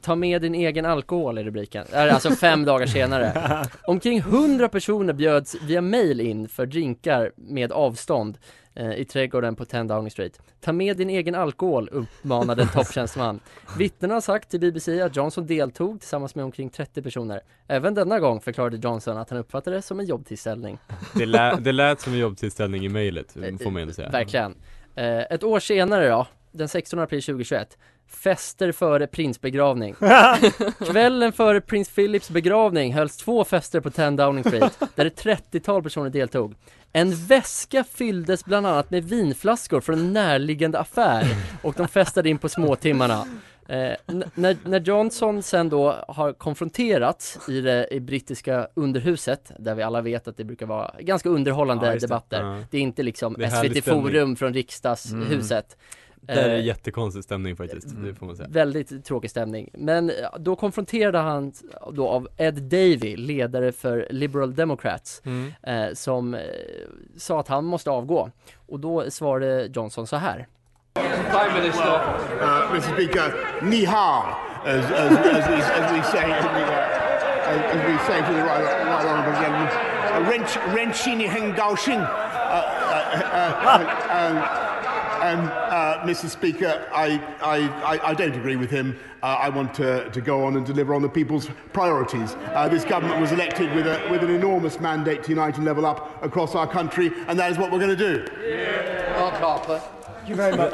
Ta 0.00 0.14
med 0.14 0.43
din 0.43 0.55
egen 0.55 0.87
alkohol 0.87 1.38
i 1.38 1.43
rubriken, 1.43 1.87
är 1.93 2.09
alltså 2.09 2.31
fem 2.31 2.64
dagar 2.64 2.87
senare. 2.87 3.33
Omkring 3.87 4.19
100 4.19 4.69
personer 4.69 5.12
bjöds 5.12 5.57
via 5.62 5.81
mail 5.81 6.21
in 6.21 6.49
för 6.49 6.66
drinkar 6.66 7.33
med 7.37 7.73
avstånd 7.73 8.38
eh, 8.75 8.93
i 8.93 9.05
trädgården 9.05 9.57
på 9.57 9.64
10 9.64 9.85
Downing 9.85 10.11
Street. 10.11 10.40
Ta 10.61 10.73
med 10.73 10.97
din 10.97 11.11
egen 11.11 11.35
alkohol 11.35 11.88
uppmanade 11.93 12.62
en 12.62 12.69
topptjänsteman. 12.69 13.40
Vittnen 13.78 14.11
har 14.11 14.21
sagt 14.21 14.50
till 14.50 14.61
BBC 14.61 15.00
att 15.00 15.16
Johnson 15.16 15.47
deltog 15.47 16.00
tillsammans 16.00 16.35
med 16.35 16.45
omkring 16.45 16.71
30 16.71 17.02
personer. 17.02 17.40
Även 17.69 17.95
denna 17.95 18.21
gång 18.21 18.40
förklarade 18.40 18.76
Johnson 18.76 19.16
att 19.16 19.31
han 19.31 19.38
uppfattade 19.38 19.76
det 19.76 19.83
som 19.83 20.00
en 20.00 20.07
jobbtillställning. 20.07 20.78
Det, 21.14 21.26
lä, 21.26 21.57
det 21.61 21.73
lät 21.73 22.00
som 22.00 22.12
en 22.12 22.19
jobbtillställning 22.19 22.85
i 22.85 22.88
mejlet, 22.88 23.33
får 23.33 23.71
man 23.71 23.83
ändå 23.83 23.95
säga. 23.95 24.11
Verkligen. 24.11 24.55
Eh, 24.95 25.21
ett 25.21 25.45
år 25.45 25.61
senare 25.61 26.09
då, 26.09 26.26
den 26.52 26.69
16 26.69 26.99
april 26.99 27.23
2021, 27.23 27.78
fester 28.09 28.73
före 28.73 29.07
prinsbegravning. 29.07 29.95
Kvällen 30.91 31.33
före 31.33 31.61
prins 31.61 31.89
Philips 31.89 32.31
begravning 32.31 32.95
hölls 32.95 33.17
två 33.17 33.45
fester 33.45 33.81
på 33.81 33.91
10 33.91 34.11
Downing 34.11 34.45
Street, 34.45 34.79
där 34.95 35.07
ett 35.07 35.25
30-tal 35.25 35.83
personer 35.83 36.11
deltog. 36.11 36.55
En 36.93 37.15
väska 37.27 37.85
fylldes 37.85 38.45
bland 38.45 38.67
annat 38.67 38.91
med 38.91 39.05
vinflaskor 39.05 39.81
från 39.81 39.99
en 39.99 40.13
närliggande 40.13 40.79
affär 40.79 41.27
och 41.63 41.75
de 41.77 41.89
festade 41.89 42.29
in 42.29 42.39
på 42.39 42.49
småtimmarna. 42.49 43.27
Eh, 43.69 43.93
när, 44.35 44.57
när 44.69 44.81
Johnson 44.81 45.43
sen 45.43 45.69
då 45.69 46.05
har 46.09 46.33
konfronterats 46.33 47.39
i 47.49 47.61
det 47.61 47.89
i 47.91 48.01
brittiska 48.01 48.69
underhuset, 48.75 49.53
där 49.59 49.75
vi 49.75 49.83
alla 49.83 50.01
vet 50.01 50.29
att 50.29 50.37
det 50.37 50.45
brukar 50.45 50.67
vara 50.67 50.95
ganska 51.01 51.29
underhållande 51.29 51.87
Ja, 51.87 51.93
just 51.93 52.01
det. 52.03 52.07
debatter. 52.07 52.43
Ja. 52.43 52.63
Det 52.71 52.77
är 52.79 52.83
inte 52.83 53.03
liksom 53.03 53.35
SVT. 53.35 53.85
Forum 53.85 54.37
från 54.37 54.55
riksdagshuset. 54.55 55.77
Det 56.26 56.33
är 56.33 56.49
Eh, 56.54 56.64
jättekonstig 56.64 57.25
stämning 57.25 57.56
faktiskt, 57.56 57.88
det 58.04 58.14
får 58.14 58.26
man 58.26 58.37
säga. 58.37 58.49
Väldigt 58.50 59.04
tråkig 59.04 59.30
stämning. 59.30 59.71
Men 59.75 60.11
eh, 60.11 60.14
då 60.38 60.56
konfronterade 60.56 61.18
han 61.18 61.52
då 61.92 62.09
av 62.09 62.28
Ed 62.37 62.54
Davey, 62.62 63.16
ledare 63.16 63.73
för 63.73 64.06
Liberal 64.11 64.54
Democrats, 64.54 65.23
Mm. 65.25 65.52
eh, 65.62 65.95
som 65.95 66.35
eh, 66.35 66.40
sa 67.16 67.40
att 67.40 67.49
han 67.49 67.64
måste 67.64 67.90
avgå. 67.90 68.30
Och 68.66 68.80
då 68.80 69.11
svarade 69.11 69.68
Johnson 69.75 70.06
så 70.06 70.16
här. 70.16 70.47
Prime 71.30 71.61
Minister. 71.61 71.87
Uh, 72.40 72.71
Mr. 72.71 72.80
Speaker, 72.80 73.35
ni 73.62 73.85
hao, 73.85 74.23
as, 74.64 74.85
as, 74.85 75.12
as, 75.18 75.49
we, 75.49 75.56
as 75.56 75.92
we 75.92 76.02
say 76.02 76.23
to 76.42 76.49
the, 76.54 76.62
uh, 76.62 77.50
as, 77.50 77.61
as 77.75 77.83
we 77.87 77.99
say 78.06 78.21
to 78.21 78.33
the 78.33 78.42
right, 78.42 78.64
right 78.64 79.04
honourable 79.04 79.40
gentleman. 79.42 79.68
Uh, 79.68 80.30
Rench, 80.30 80.59
renchini 80.76 81.26
heng 81.26 81.54
gao 81.54 81.76
xing. 81.76 82.00
Uh, 82.00 82.06
uh, 82.56 83.16
uh, 83.35 83.83
uh, 84.11 84.66
um, 85.23 85.47
uh, 85.47 86.05
Mr. 86.07 86.29
Speaker, 86.29 86.87
I, 86.93 87.21
I, 87.43 87.59
I, 87.95 88.11
I 88.11 88.15
don't 88.15 88.35
agree 88.37 88.57
with 88.57 88.71
him. 88.71 88.97
Uh, 89.23 89.27
I 89.47 89.49
want 89.49 89.75
to, 89.75 90.09
to 90.11 90.21
go 90.21 90.45
on 90.47 90.57
and 90.57 90.65
deliver 90.67 90.95
on 90.95 91.03
the 91.03 91.09
people's 91.09 91.49
priorities. 91.73 92.37
Uh, 92.55 92.69
this 92.69 92.85
government 92.85 93.21
was 93.21 93.33
elected 93.33 93.75
with, 93.75 93.87
a, 93.87 93.99
with 94.11 94.23
an 94.23 94.31
enormous 94.31 94.79
mandate 94.81 95.23
to 95.25 95.31
unite 95.31 95.57
and 95.57 95.65
level 95.65 95.85
up 95.87 96.23
across 96.23 96.55
our 96.55 96.67
country, 96.67 97.11
and 97.29 97.39
that 97.39 97.51
is 97.51 97.59
what 97.59 97.71
we're 97.73 97.81
going 97.81 97.97
to 97.97 98.09
do. 98.17 98.25
Thank 100.17 100.29
you 100.29 100.37
very 100.37 100.57
much. 100.57 100.73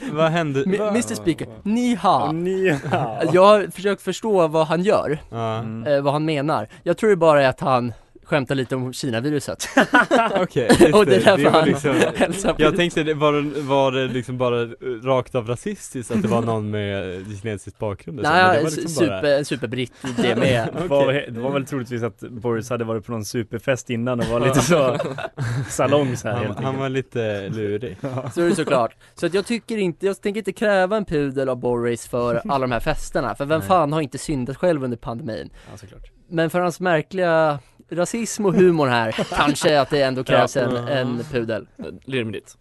Vad 0.12 0.30
hände? 0.32 0.62
M- 0.66 0.72
Mr 0.94 1.14
Speaker, 1.14 1.46
ni 1.62 1.94
ha. 1.94 2.32
Ni 2.32 2.70
ha. 2.70 3.22
Jag 3.32 3.44
har 3.44 3.70
försökt 3.70 4.02
förstå 4.02 4.48
vad 4.48 4.66
han 4.66 4.82
gör, 4.82 5.18
Ja. 5.30 5.58
eh, 5.90 6.02
vad 6.02 6.12
han 6.12 6.24
menar. 6.24 6.68
Jag 6.82 6.96
tror 6.96 7.10
det 7.10 7.16
bara 7.16 7.42
är 7.42 7.48
att 7.48 7.60
han 7.60 7.92
skämta 8.26 8.54
lite 8.54 8.76
om 8.76 8.92
Kina-viruset. 8.92 9.68
Okej, 10.40 10.68
och 10.92 11.06
det 11.06 11.16
är 11.16 11.24
därför 11.24 11.44
var 11.44 11.50
han 11.50 11.68
liksom, 11.68 12.54
Jag 12.58 12.76
tänkte, 12.76 13.02
det 13.02 13.14
var, 13.14 13.32
det- 13.32 13.60
var 13.60 13.92
det 13.92 14.06
liksom 14.08 14.38
bara 14.38 14.64
rakt 15.02 15.34
av 15.34 15.46
rasistiskt 15.48 16.10
att 16.12 16.22
det 16.22 16.28
var 16.28 16.42
någon 16.42 16.70
med 16.70 17.24
kinesisk 17.42 17.78
bakgrund? 17.78 18.18
det 18.18 18.22
Nej, 18.22 18.62
var 18.62 18.70
su- 18.70 18.76
liksom 18.80 19.06
bara- 19.06 19.16
super, 19.18 19.38
en 19.38 19.44
superbritt 19.44 19.92
det 20.16 20.36
med. 20.36 20.68
Det 20.82 20.88
var, 20.88 21.12
det 21.30 21.40
var 21.40 21.50
väl 21.52 21.66
troligtvis 21.66 22.02
att 22.02 22.20
Boris 22.20 22.70
hade 22.70 22.84
varit 22.84 23.06
på 23.06 23.12
någon 23.12 23.24
superfest 23.24 23.90
innan 23.90 24.20
och 24.20 24.26
var 24.26 24.40
lite 24.40 24.60
så 24.60 24.96
salongs 25.68 26.24
här 26.24 26.32
helt 26.36 26.46
han, 26.46 26.56
han 26.56 26.64
enkelt. 26.66 26.80
var 26.80 26.88
lite 26.88 27.48
lurig. 27.48 27.96
Så 28.34 28.40
är 28.42 28.48
det 28.48 28.54
såklart. 28.54 28.96
Så 29.14 29.26
att 29.26 29.34
jag 29.34 29.46
tycker 29.46 29.76
inte, 29.78 30.06
jag 30.06 30.20
tänker 30.20 30.38
inte 30.40 30.52
kräva 30.52 30.96
en 30.96 31.04
pudel 31.04 31.48
av 31.48 31.56
Boris 31.56 32.06
för 32.06 32.42
alla 32.48 32.66
de 32.66 32.72
här 32.72 32.80
festerna, 32.80 33.34
för 33.34 33.44
vem 33.44 33.58
Nej. 33.58 33.68
fan 33.68 33.92
har 33.92 34.00
inte 34.00 34.18
syndat 34.18 34.56
själv 34.56 34.84
under 34.84 34.96
pandemin? 34.96 35.50
Ja, 35.72 35.76
såklart. 35.76 36.02
Men 36.28 36.50
för 36.50 36.60
hans 36.60 36.80
märkliga 36.80 37.58
rasism 37.88 38.46
och 38.46 38.54
humor 38.54 38.86
här, 38.86 39.12
kanske 39.36 39.80
att 39.80 39.90
det 39.90 40.02
ändå 40.02 40.24
krävs 40.24 40.56
Ja. 40.56 40.62
en, 40.62 40.76
en 40.76 41.24
pudel. 41.24 41.66
Rimligt. 42.06 42.56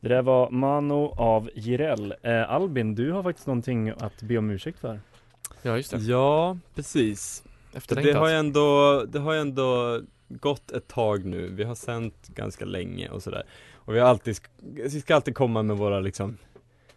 Det 0.00 0.08
där 0.08 0.22
var 0.22 0.50
Mano 0.50 1.14
av 1.16 1.50
Jireel. 1.54 2.14
Eh, 2.22 2.50
Albin, 2.50 2.94
du 2.94 3.12
har 3.12 3.22
faktiskt 3.22 3.46
någonting 3.46 3.88
att 3.88 4.22
be 4.22 4.38
om 4.38 4.50
ursäkt 4.50 4.78
för. 4.78 5.00
Ja 5.62 5.76
just 5.76 5.90
det. 5.90 5.98
Ja, 5.98 6.58
precis. 6.74 7.42
Det 7.88 8.12
har 8.12 8.28
ju 8.28 8.34
ändå, 8.34 9.02
det 9.08 9.18
har 9.18 9.32
ju 9.32 9.40
ändå 9.40 10.00
gått 10.28 10.70
ett 10.70 10.88
tag 10.88 11.24
nu, 11.24 11.48
vi 11.48 11.64
har 11.64 11.74
sänt 11.74 12.28
ganska 12.28 12.64
länge 12.64 13.08
och 13.08 13.22
sådär 13.22 13.42
Och 13.74 13.94
vi 13.94 13.98
har 13.98 14.08
alltid, 14.08 14.36
vi 14.74 15.00
ska 15.00 15.14
alltid 15.14 15.34
komma 15.34 15.62
med 15.62 15.76
våra 15.76 16.00
liksom 16.00 16.36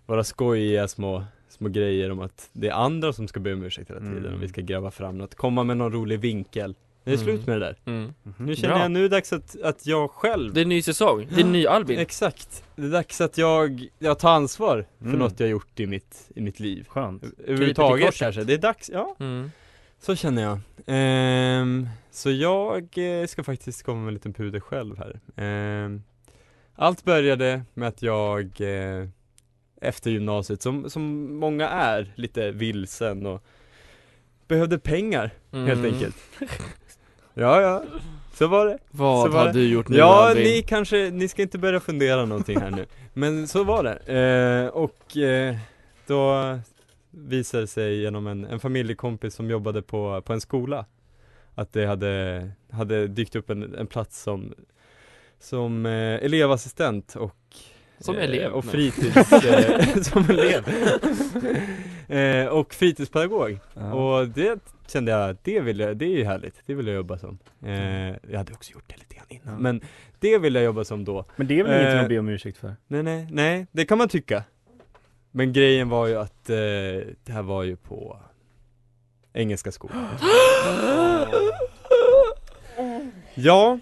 Våra 0.06 0.24
skojiga 0.24 0.88
små, 0.88 1.24
små 1.54 1.70
grejer 1.70 2.12
om 2.12 2.20
att 2.20 2.50
det 2.54 2.68
är 2.68 2.74
andra 2.74 3.14
som 3.14 3.28
ska 3.28 3.40
be 3.40 3.54
om 3.54 3.64
ursäkt 3.64 3.90
hela 3.90 4.00
tiden 4.00 4.18
Mm. 4.18 4.34
och 4.34 4.44
vi 4.44 4.48
ska 4.48 4.62
gräva 4.62 4.92
fram 4.92 5.18
något, 5.18 5.36
komma 5.36 5.64
med 5.64 5.78
någon 5.78 5.92
rolig 5.94 6.20
vinkel 6.20 6.76
Det 7.04 7.12
är 7.12 7.16
Mm. 7.16 7.26
slut 7.26 7.48
med 7.48 7.56
det 7.62 7.66
där 7.66 7.78
Mm. 7.86 8.14
Nu 8.38 8.56
känner 8.56 8.74
Bra. 8.74 8.84
jag, 8.84 8.92
nu 8.92 9.00
är 9.00 9.04
det 9.04 9.10
dags 9.10 9.34
att, 9.34 9.62
att 9.62 9.88
jag 9.88 10.12
själv 10.12 10.54
Det 10.54 10.60
är 10.60 10.62
en 10.62 10.70
ny 10.70 10.82
säsong, 10.82 11.28
det 11.30 11.42
är 11.42 11.46
en 11.46 11.52
ny 11.52 11.66
Albin. 11.68 12.00
Exakt, 12.00 12.64
det 12.76 12.82
är 12.86 12.90
dags 12.92 13.22
att 13.22 13.38
jag, 13.38 13.88
jag 14.00 14.20
tar 14.20 14.30
ansvar 14.32 14.86
för 15.00 15.06
Mm. 15.06 15.20
något 15.20 15.40
jag 15.40 15.50
gjort 15.50 15.80
i 15.80 15.86
mitt, 15.88 16.32
i 16.36 16.42
mitt 16.42 16.60
liv 16.60 16.86
Skönt. 16.90 17.24
Överhuvudtaget 17.48 18.16
kanske, 18.16 18.44
det 18.44 18.54
är 18.54 18.58
dags, 18.58 18.90
ja 18.94 19.16
Mm. 19.20 19.52
så 20.00 20.16
känner 20.16 20.42
jag. 20.44 20.60
Ehm, 20.86 21.88
så 22.12 22.32
jag 22.32 22.98
eh, 22.98 23.26
ska 23.28 23.44
faktiskt 23.44 23.84
komma 23.84 24.00
med 24.02 24.08
en 24.08 24.14
liten 24.14 24.34
puder 24.34 24.60
själv 24.60 24.98
här. 24.98 25.20
Ehm, 25.36 26.04
allt 26.76 27.04
började 27.04 27.62
med 27.74 27.88
att 27.88 28.02
jag 28.02 28.42
eh, 28.62 29.08
efter 29.84 30.12
gymnasiet, 30.12 30.62
som, 30.62 30.90
som 30.90 31.34
många 31.38 31.70
är, 31.70 32.14
lite 32.16 32.52
vilsen 32.52 33.26
och 33.26 33.44
behövde 34.48 34.80
pengar 34.80 35.32
helt 35.52 35.80
Mm. 35.80 35.94
enkelt. 35.94 36.16
Ja, 37.34 37.62
ja, 37.62 37.84
så 38.34 38.48
var 38.48 38.66
det. 38.66 38.78
Vad 38.92 39.32
var 39.32 39.40
har 39.40 39.46
det. 39.46 39.54
du 39.54 39.68
gjort 39.68 39.88
nu 39.90 39.98
Ja, 39.98 40.30
Albin? 40.30 40.44
ni 40.44 40.62
kanske, 40.62 41.10
ni 41.12 41.28
ska 41.28 41.42
inte 41.42 41.58
börja 41.58 41.80
fundera 41.80 42.26
någonting 42.26 42.60
här 42.60 42.72
nu. 42.72 42.86
Men 43.14 43.48
så 43.48 43.64
var 43.64 43.84
det. 43.84 43.96
Eh, 44.14 44.68
och 44.68 45.18
eh, 45.18 45.56
då 46.08 46.60
visade 47.12 47.64
det 47.64 47.68
sig 47.68 48.02
genom 48.02 48.28
en, 48.28 48.46
en 48.46 48.60
familjekompis 48.60 49.36
som 49.36 49.50
jobbade 49.50 49.82
på, 49.82 50.22
på 50.22 50.34
en 50.34 50.42
skola 50.42 50.86
att 51.56 51.74
det 51.74 51.86
hade, 51.86 52.50
hade 52.72 53.08
dykt 53.08 53.36
upp 53.36 53.50
en, 53.50 53.76
en 53.76 53.88
plats 53.88 54.22
som, 54.22 54.54
som 55.40 55.86
eh, 55.86 55.92
elevassistent 56.26 57.16
och 57.16 57.36
Som 58.04 58.18
eh, 58.18 58.24
elev, 58.24 58.52
och 58.52 58.66
fritids, 58.66 59.34
eh, 59.34 60.02
som 60.02 60.30
elev. 60.30 60.64
Eh, 62.08 62.46
och 62.48 62.74
fritidspedagog. 62.74 63.60
Ja. 63.74 63.94
och 63.94 64.28
det 64.28 64.60
kände 64.88 65.12
jag, 65.12 65.38
det 65.44 65.60
vill 65.60 65.80
jag, 65.80 65.98
det 65.98 66.06
är 66.06 66.18
ju 66.18 66.24
härligt, 66.24 66.56
det 66.66 66.74
vill 66.74 66.88
jag 66.88 66.96
jobba 66.96 67.18
som. 67.18 67.40
Eh, 67.66 67.72
Jag 68.32 68.38
hade 68.38 68.54
också 68.54 68.72
gjort 68.74 68.84
det 68.88 68.96
lite 68.98 69.16
grann 69.16 69.26
innan, 69.30 69.62
men 69.62 69.82
det 70.20 70.38
vill 70.38 70.56
jag 70.56 70.64
jobba 70.64 70.84
som 70.84 71.06
då. 71.06 71.26
Men 71.36 71.48
det 71.48 71.60
är 71.60 71.64
väl 71.64 71.72
ingenting 71.74 71.98
Eh, 71.98 72.04
att 72.04 72.10
be 72.10 72.20
om 72.20 72.30
ursäkt 72.30 72.58
för? 72.58 72.76
Nej 72.88 73.04
nej, 73.04 73.28
nej, 73.32 73.68
det 73.72 73.86
kan 73.86 73.98
man 73.98 74.08
tycka. 74.10 74.44
Men 75.32 75.54
grejen 75.54 75.90
var 75.90 76.08
ju 76.08 76.16
att 76.18 76.50
eh, 76.50 76.56
det 76.56 77.32
här 77.32 77.42
var 77.44 77.64
ju 77.64 77.76
på 77.76 78.20
Engelska 79.34 79.72
skolan. 79.72 80.08
Ja 83.36 83.80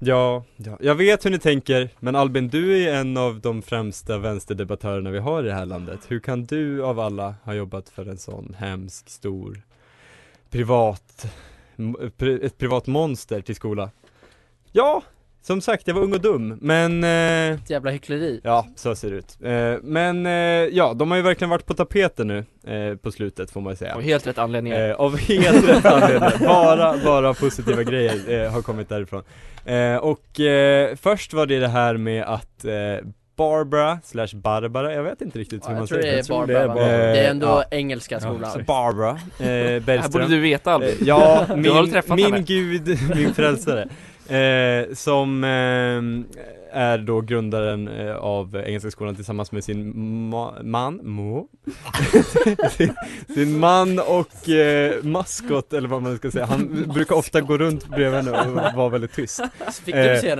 Ja, 0.00 0.44
ja, 0.56 0.78
jag 0.80 0.94
vet 0.94 1.24
hur 1.24 1.30
ni 1.30 1.38
tänker, 1.38 1.90
men 1.98 2.16
Albin 2.16 2.48
du 2.48 2.82
är 2.82 2.94
en 2.94 3.16
av 3.16 3.40
de 3.40 3.62
främsta 3.62 4.18
vänsterdebattörerna 4.18 5.10
vi 5.10 5.18
har 5.18 5.44
i 5.44 5.46
det 5.46 5.54
här 5.54 5.66
landet. 5.66 6.00
Hur 6.08 6.20
kan 6.20 6.44
du 6.44 6.84
av 6.84 7.00
alla 7.00 7.34
ha 7.44 7.54
jobbat 7.54 7.88
för 7.88 8.06
en 8.06 8.18
sån 8.18 8.54
hemsk, 8.58 9.08
stor, 9.08 9.62
privat, 10.50 11.26
ett 12.42 12.58
privat 12.58 12.86
monster 12.86 13.40
till 13.40 13.56
skola? 13.56 13.90
Ja, 14.72 15.02
som 15.42 15.60
sagt, 15.60 15.86
jag 15.88 15.94
var 15.94 16.02
ung 16.02 16.12
och 16.14 16.20
dum, 16.20 16.58
men 16.60 17.04
eh, 17.04 17.10
Ett 17.60 17.70
jävla 17.70 17.90
hyckleri. 17.90 18.40
Ja, 18.44 18.66
så 18.76 18.94
ser 18.94 19.10
det 19.10 19.16
ut. 19.16 19.36
Eh, 19.42 19.82
men 19.82 20.26
eh, 20.26 20.32
ja, 20.76 20.94
de 20.94 21.10
har 21.10 21.16
ju 21.18 21.22
verkligen 21.22 21.50
varit 21.50 21.66
på 21.66 21.74
tapeten 21.74 22.26
nu 22.28 22.38
eh, 22.74 22.96
på 22.96 23.10
slutet 23.12 23.50
får 23.50 23.60
man 23.60 23.72
ju 23.72 23.76
säga. 23.76 23.94
Av 23.94 24.00
helt 24.02 24.26
rätt 24.26 24.38
anledningar. 24.38 24.88
Eh, 24.88 24.94
av 24.94 25.18
helt 25.18 25.68
rätt 25.68 25.86
anledningar. 25.86 26.34
Bara, 26.46 26.94
bara 27.04 27.34
positiva 27.34 27.82
grejer 27.82 28.44
eh, 28.44 28.52
har 28.52 28.62
kommit 28.62 28.88
därifrån. 28.88 29.22
Eh, 29.64 29.96
och 29.96 30.40
eh, 30.40 30.96
först 30.96 31.32
var 31.32 31.46
det 31.46 31.58
det 31.58 31.68
här 31.68 31.96
med 31.96 32.22
att 32.24 32.64
eh, 32.64 32.72
Barbara, 33.36 33.98
slash 34.04 34.28
Barbara, 34.34 34.94
jag 34.94 35.02
vet 35.02 35.20
inte 35.22 35.38
riktigt 35.38 35.64
hur 35.64 35.68
Ja, 35.68 35.72
man 35.72 35.78
jag 35.80 35.88
tror 35.88 36.00
säger 36.00 36.12
det 36.14 36.18
är 36.18 36.22
tror 36.22 36.46
det 36.46 36.58
är? 36.58 36.66
Barbara. 36.68 36.86
Det 36.86 37.20
är 37.20 37.30
ändå 37.30 37.46
Ja. 37.46 37.64
engelska 37.70 38.20
skolan. 38.20 38.50
Så 38.52 38.58
Barbara 38.58 39.10
eh, 39.10 39.16
Det 39.38 39.98
här 40.00 40.08
borde 40.08 40.26
du 40.28 40.40
veta 40.40 40.72
Albin. 40.72 40.88
Eh, 40.88 40.94
Ja, 41.08 41.44
Du 41.48 41.56
min, 41.56 41.70
har 41.72 41.82
väl 41.82 41.90
träffat 41.90 42.16
min 42.16 42.24
henne? 42.32 42.44
gud, 42.46 42.98
min 43.16 43.34
frälsare. 43.34 43.88
Eh, 44.28 44.94
som 44.94 45.44
eh, 45.44 46.78
är 46.80 46.98
då 46.98 47.20
grundaren 47.20 47.88
eh, 47.88 48.16
av 48.16 48.56
Engelska 48.66 48.90
skolan 48.90 49.14
tillsammans 49.14 49.52
med 49.52 49.64
sin 49.64 49.94
ma- 50.32 50.62
man, 50.62 51.00
mo, 51.02 51.48
sin, 52.76 52.94
sin 53.34 53.58
man 53.58 53.98
och 53.98 54.48
eh, 54.48 55.02
maskot 55.02 55.72
eller 55.72 55.88
vad 55.88 56.02
man 56.02 56.16
ska 56.16 56.30
säga. 56.30 56.46
Han 56.46 56.84
brukar 56.94 57.14
ofta 57.16 57.40
gå 57.40 57.58
runt 57.58 57.88
bredvid 57.88 58.24
henne 58.24 58.30
och 58.70 58.76
vara 58.76 58.88
väldigt 58.88 59.12
tyst. 59.12 59.40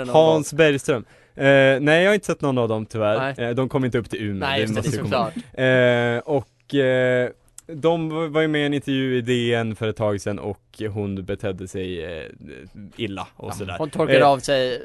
Någon 0.04 0.14
Hans 0.32 0.52
Bergström. 0.52 1.04
Eh, 1.34 1.44
nej 1.80 2.02
jag 2.02 2.06
har 2.10 2.14
inte 2.14 2.26
sett 2.26 2.40
någon 2.40 2.58
av 2.58 2.68
dem 2.68 2.86
tyvärr. 2.86 3.16
Eh, 3.40 3.50
de 3.50 3.68
kom 3.68 3.84
inte 3.84 3.98
upp 3.98 4.10
till 4.10 4.22
Umeå. 4.22 4.48
Nej 4.48 4.60
just 4.60 4.74
det, 4.74 4.80
det 4.80 4.88
är 4.88 5.02
såklart. 5.02 5.34
Eh, 6.26 6.34
och 6.34 6.74
eh, 6.74 7.30
de 7.74 8.08
var- 8.32 8.40
ju 8.42 8.48
med 8.48 8.62
i 8.62 8.64
en 8.66 8.74
intervju 8.74 9.16
i 9.16 9.20
DN 9.20 9.76
för 9.76 9.88
ett 9.88 9.96
tag 9.96 10.20
sedan 10.20 10.38
och 10.38 10.82
hon 10.90 11.24
betedde 11.24 11.68
sig 11.68 12.04
eh, 12.04 12.22
illa 12.96 13.28
och 13.36 13.54
sådär. 13.54 13.74
Hon 13.78 13.90
torkade 13.90 14.18
Eh, 14.18 14.28
av 14.28 14.38
sig 14.38 14.82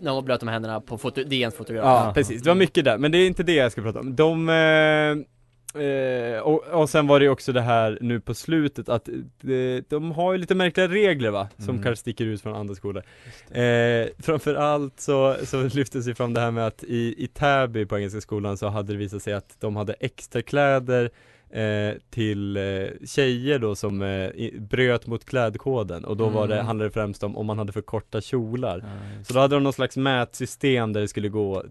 när 0.00 0.10
hon 0.12 0.24
blöt 0.24 0.42
om 0.42 0.48
händerna 0.48 0.80
på 0.80 0.98
foto, 0.98 1.24
DNs 1.24 1.54
fotograf. 1.54 1.84
Ja, 1.84 2.12
precis. 2.14 2.42
Det 2.42 2.50
var 2.50 2.54
mycket 2.54 2.84
där, 2.84 2.98
men 2.98 3.12
det 3.12 3.18
är 3.18 3.26
inte 3.26 3.42
det 3.42 3.54
jag 3.54 3.72
ska 3.72 3.82
prata 3.82 4.00
om. 4.00 4.16
De, 4.16 4.48
eh, 4.48 5.82
eh, 5.82 6.38
och, 6.40 6.64
och 6.66 6.90
sen 6.90 7.06
var 7.06 7.18
det 7.20 7.24
ju 7.24 7.30
också 7.30 7.52
det 7.52 7.60
här 7.60 7.98
nu 8.00 8.20
på 8.20 8.34
slutet 8.34 8.88
att 8.88 9.08
de, 9.40 9.82
de 9.88 10.12
har 10.12 10.32
ju 10.32 10.38
lite 10.38 10.54
märkliga 10.54 10.88
regler 10.88 11.30
va, 11.30 11.48
som 11.56 11.68
Mm. 11.70 11.82
kanske 11.82 12.00
sticker 12.00 12.24
ut 12.24 12.40
från 12.42 12.54
andra 12.54 12.74
skolor. 12.74 13.02
Eh, 13.50 14.06
framförallt 14.18 15.00
så, 15.00 15.36
så 15.44 15.62
lyftes 15.62 16.04
det 16.06 16.14
fram 16.14 16.34
det 16.34 16.40
här 16.40 16.50
med 16.50 16.66
att 16.66 16.84
i, 16.84 17.14
i 17.24 17.26
Täby 17.26 17.86
på 17.86 17.96
Engelska 17.98 18.20
skolan 18.20 18.56
så 18.58 18.68
hade 18.68 18.92
det 18.92 18.98
visat 18.98 19.22
sig 19.22 19.32
att 19.32 19.56
de 19.60 19.76
hade 19.76 19.92
extra 19.92 20.42
kläder 20.42 21.10
eh, 21.52 21.94
till 22.10 22.56
eh, 22.56 22.62
tjejer 23.06 23.58
då 23.58 23.74
som 23.74 24.02
eh, 24.02 24.08
i, 24.08 24.54
bröt 24.60 25.06
mot 25.06 25.24
klädkoden 25.24 26.04
och 26.04 26.16
då 26.16 26.28
var 26.28 26.48
det, 26.48 26.54
Mm. 26.54 26.66
handlade 26.66 26.88
det 26.88 26.92
främst 26.94 27.22
om 27.22 27.36
om 27.36 27.46
man 27.46 27.58
hade 27.58 27.72
för 27.72 27.80
korta 27.82 28.20
kjolar. 28.20 28.84
Så 29.24 29.32
då 29.34 29.40
hade 29.40 29.56
de 29.56 29.62
någon 29.62 29.72
slags 29.72 29.96
mätsystem 29.96 30.92
där 30.92 31.00
det 31.00 31.08
skulle 31.08 31.28
gå 31.28 31.64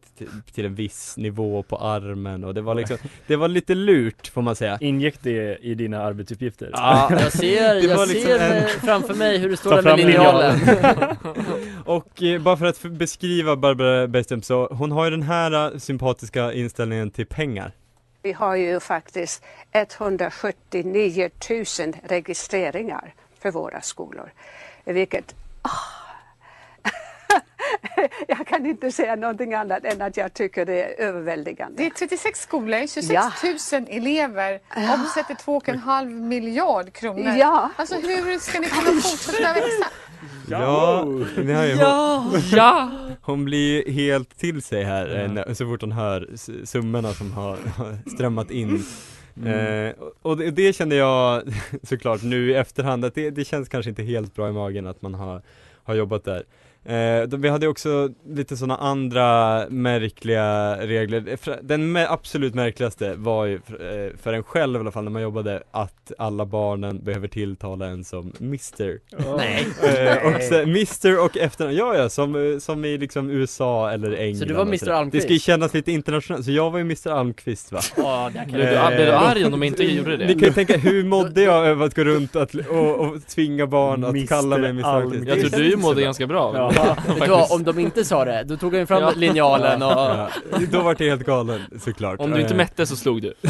till, 0.54 0.66
en 0.66 0.76
viss 0.76 1.18
nivå 1.18 1.64
på 1.64 1.78
armen 1.78 2.44
och 2.44 2.54
det 2.54 2.62
var 2.62 2.76
liksom, 2.76 2.98
det 3.28 3.36
var 3.36 3.48
lite 3.48 3.76
lurt 3.76 4.28
får 4.28 4.42
man 4.42 4.56
säga. 4.56 4.78
Ingick 4.82 5.16
det 5.24 5.58
i 5.62 5.76
dina 5.76 6.02
arbetsuppgifter? 6.02 6.70
Ja. 6.74 7.08
Jag 7.20 7.32
ser, 7.34 7.76
Det 7.76 7.82
jag 7.82 7.98
var 7.98 8.06
liksom 8.08 8.26
ser 8.26 8.40
en- 8.40 8.68
framför 8.82 9.14
mig 9.14 9.38
hur 9.38 9.50
du 9.50 9.58
står 9.58 9.82
där 9.82 9.84
med 9.84 9.98
linjalen. 9.98 10.60
Och 11.86 12.24
eh, 12.24 12.42
bara 12.42 12.58
för 12.58 12.66
att 12.66 12.82
beskriva 12.82 13.56
Barbara 13.56 14.08
Bergström 14.08 14.42
så, 14.42 14.68
hon 14.72 14.92
har 14.92 15.06
ju 15.06 15.12
den 15.12 15.24
här 15.24 15.80
sympatiska 15.80 16.54
inställningen 16.54 17.12
till 17.12 17.26
pengar. 17.26 17.72
Vi 18.22 18.32
har 18.34 18.56
ju 18.56 18.80
faktiskt 18.80 19.44
179 19.72 21.30
000 21.50 21.66
registreringar 22.04 23.14
för 23.40 23.52
våra 23.52 23.82
skolor. 23.82 24.32
Vilket... 24.84 25.36
ah. 25.62 25.70
jag 28.28 28.48
kan 28.48 28.66
inte 28.66 28.92
säga 28.92 29.16
någonting 29.16 29.54
annat 29.54 29.84
än 29.86 30.02
att 30.02 30.18
jag 30.18 30.34
tycker 30.34 30.66
det 30.66 30.84
är 30.84 31.06
överväldigande. 31.08 31.84
Det 31.84 31.86
är 31.86 31.90
36 31.90 32.40
skolor, 32.42 32.88
26 32.88 33.10
Ja. 33.10 33.32
000 33.80 33.86
elever, 33.90 34.60
omsätter 34.76 35.36
2,5 35.36 36.06
miljard 36.06 36.94
kronor. 36.94 37.36
Ja. 37.38 37.70
Alltså 37.76 37.96
hur 37.96 38.40
ska 38.40 38.60
ni 38.60 38.68
kunna 38.68 39.02
fortsätta 39.02 39.54
växa? 39.54 39.88
Ja, 40.50 41.04
ni 41.38 41.54
har 41.54 41.64
ju, 41.64 41.76
Ja, 41.76 42.26
ja. 42.52 42.90
hon 43.30 43.46
blir 43.46 43.92
helt 43.92 44.38
till 44.40 44.62
sig 44.62 44.84
här 44.84 45.18
eh, 45.24 45.32
när- 45.32 45.54
så 45.54 45.66
fort 45.66 45.82
hon 45.82 45.92
hör 45.92 46.30
summorna 46.66 47.14
som 47.14 47.32
har, 47.32 47.58
har 47.78 47.98
strömmat 48.16 48.52
in 48.52 48.84
Mm. 49.44 49.86
Eh, 49.88 49.94
och- 50.22 50.38
det, 50.38 50.52
det 50.52 50.74
känner 50.74 50.96
jag 50.96 51.44
såklart 51.84 52.24
nu 52.24 52.52
i 52.52 52.54
efterhand 52.54 53.06
att 53.06 53.16
det, 53.16 53.30
det 53.30 53.46
känns 53.46 53.70
kanske 53.70 53.90
inte 53.90 54.04
helt 54.04 54.36
bra 54.36 54.50
i 54.50 54.52
magen 54.52 54.88
att 54.88 55.02
man 55.02 55.14
har, 55.14 55.42
har 55.84 55.96
jobbat 55.96 56.24
där. 56.24 56.44
Eh, 56.86 57.24
då, 57.28 57.38
vi 57.38 57.50
hade 57.50 57.68
också 57.68 58.10
lite 58.30 58.58
sådana 58.58 58.78
andra 58.78 59.64
märkliga 59.70 60.78
regler. 60.88 61.24
Eh, 61.28 61.54
Den 61.62 61.98
absolut 61.98 62.54
märkligaste 62.56 63.14
var 63.16 63.46
ju 63.46 63.60
för, 63.60 64.06
eh, 64.06 64.12
för 64.22 64.34
en 64.34 64.44
själv 64.44 64.76
i 64.76 64.80
alla 64.80 64.92
fall 64.92 65.04
när 65.04 65.12
man 65.12 65.22
jobbade 65.22 65.64
att 65.72 66.12
alla 66.18 66.46
barnen 66.46 67.04
behöver 67.04 67.28
tilltala 67.28 67.86
en 67.86 68.04
som 68.04 68.34
Mr. 68.42 69.00
Nej. 69.38 69.68
Eh, 69.84 70.28
och 70.36 70.42
så, 70.42 70.56
Mr 70.56 71.26
och 71.26 71.38
efternamn, 71.38 71.76
ja 71.78 71.96
ja, 71.96 72.10
som, 72.10 72.52
eh, 72.54 72.60
som 72.60 72.86
i 72.86 72.98
liksom 72.98 73.30
USA 73.30 73.92
eller 73.92 74.12
England 74.12 74.48
du 74.48 74.54
var 74.54 74.66
Mr. 74.66 74.90
Almqvist? 74.90 75.22
Det 75.22 75.22
ska 75.28 75.34
ju 75.34 75.40
kännas 75.40 75.74
lite 75.74 75.92
internationellt, 75.92 76.46
så 76.46 76.52
jag 76.52 76.72
var 76.72 76.78
ju 76.80 76.82
Mr 76.86 77.10
Almqvist 77.10 77.72
va? 77.72 77.80
Ja, 77.98 78.32
där 78.34 78.40
kan 78.40 78.52
du, 78.52 78.58
blev 78.96 79.06
du 79.06 79.12
arg 79.12 79.46
om 79.46 79.52
de 79.52 79.64
inte 79.64 79.84
gjorde 79.84 80.18
det? 80.18 80.26
Ni 80.26 80.34
kan 80.34 80.44
ju 80.44 80.54
tänka, 80.54 80.78
hur 80.78 81.04
mådde 81.04 81.42
jag 81.42 81.68
över 81.68 81.86
att 81.86 81.96
gå 81.96 82.04
runt 82.04 82.36
att, 82.36 82.56
och, 82.56 83.00
och 83.00 83.28
tvinga 83.28 83.68
barn 83.68 84.04
att 84.04 84.10
Mr. 84.10 84.28
kalla 84.28 84.58
mig 84.58 84.70
Mr 84.70 84.86
Almqvist? 84.86 85.28
Jag 85.28 85.40
tror 85.52 85.64
du 85.64 85.76
mådde 85.78 86.02
ganska 86.02 86.28
bra 86.28 86.52
Ja. 86.56 86.69
Du 87.20 87.28
vad, 87.28 87.52
om 87.52 87.64
de 87.64 87.80
inte 87.80 88.06
sa 88.06 88.26
det, 88.26 88.44
då 88.44 88.58
tog 88.58 88.76
han 88.76 88.88
fram 88.88 89.02
Ja. 89.02 89.12
linjalen 89.16 89.82
och 89.82 89.92
Ja, 89.92 90.30
då 90.72 90.82
var 90.82 90.96
det 90.96 91.10
helt 91.10 91.26
galen 91.26 91.62
såklart. 91.82 92.20
Om 92.20 92.32
du 92.32 92.42
inte 92.42 92.54
Eh, 92.54 92.58
mätte 92.58 92.86
så 92.86 92.96
slog 92.96 93.22
du. 93.22 93.34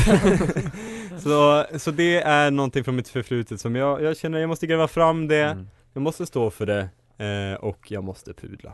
Så, 1.23 1.65
så 1.79 1.91
det 1.91 2.21
är 2.21 2.51
någonting 2.51 2.83
från 2.83 2.95
mitt 2.95 3.07
förflutet 3.09 3.61
som 3.61 3.75
jag, 3.75 4.01
jag 4.03 4.17
känner 4.17 4.39
jag 4.39 4.47
måste 4.47 4.67
gräva 4.67 4.87
fram 4.87 5.27
det, 5.27 5.39
Mm. 5.43 5.67
jag 5.93 6.01
måste 6.01 6.25
stå 6.25 6.49
för 6.49 6.65
det 6.65 6.89
eh, 7.25 7.53
och 7.59 7.91
jag 7.91 8.03
måste 8.03 8.33
pudla. 8.33 8.73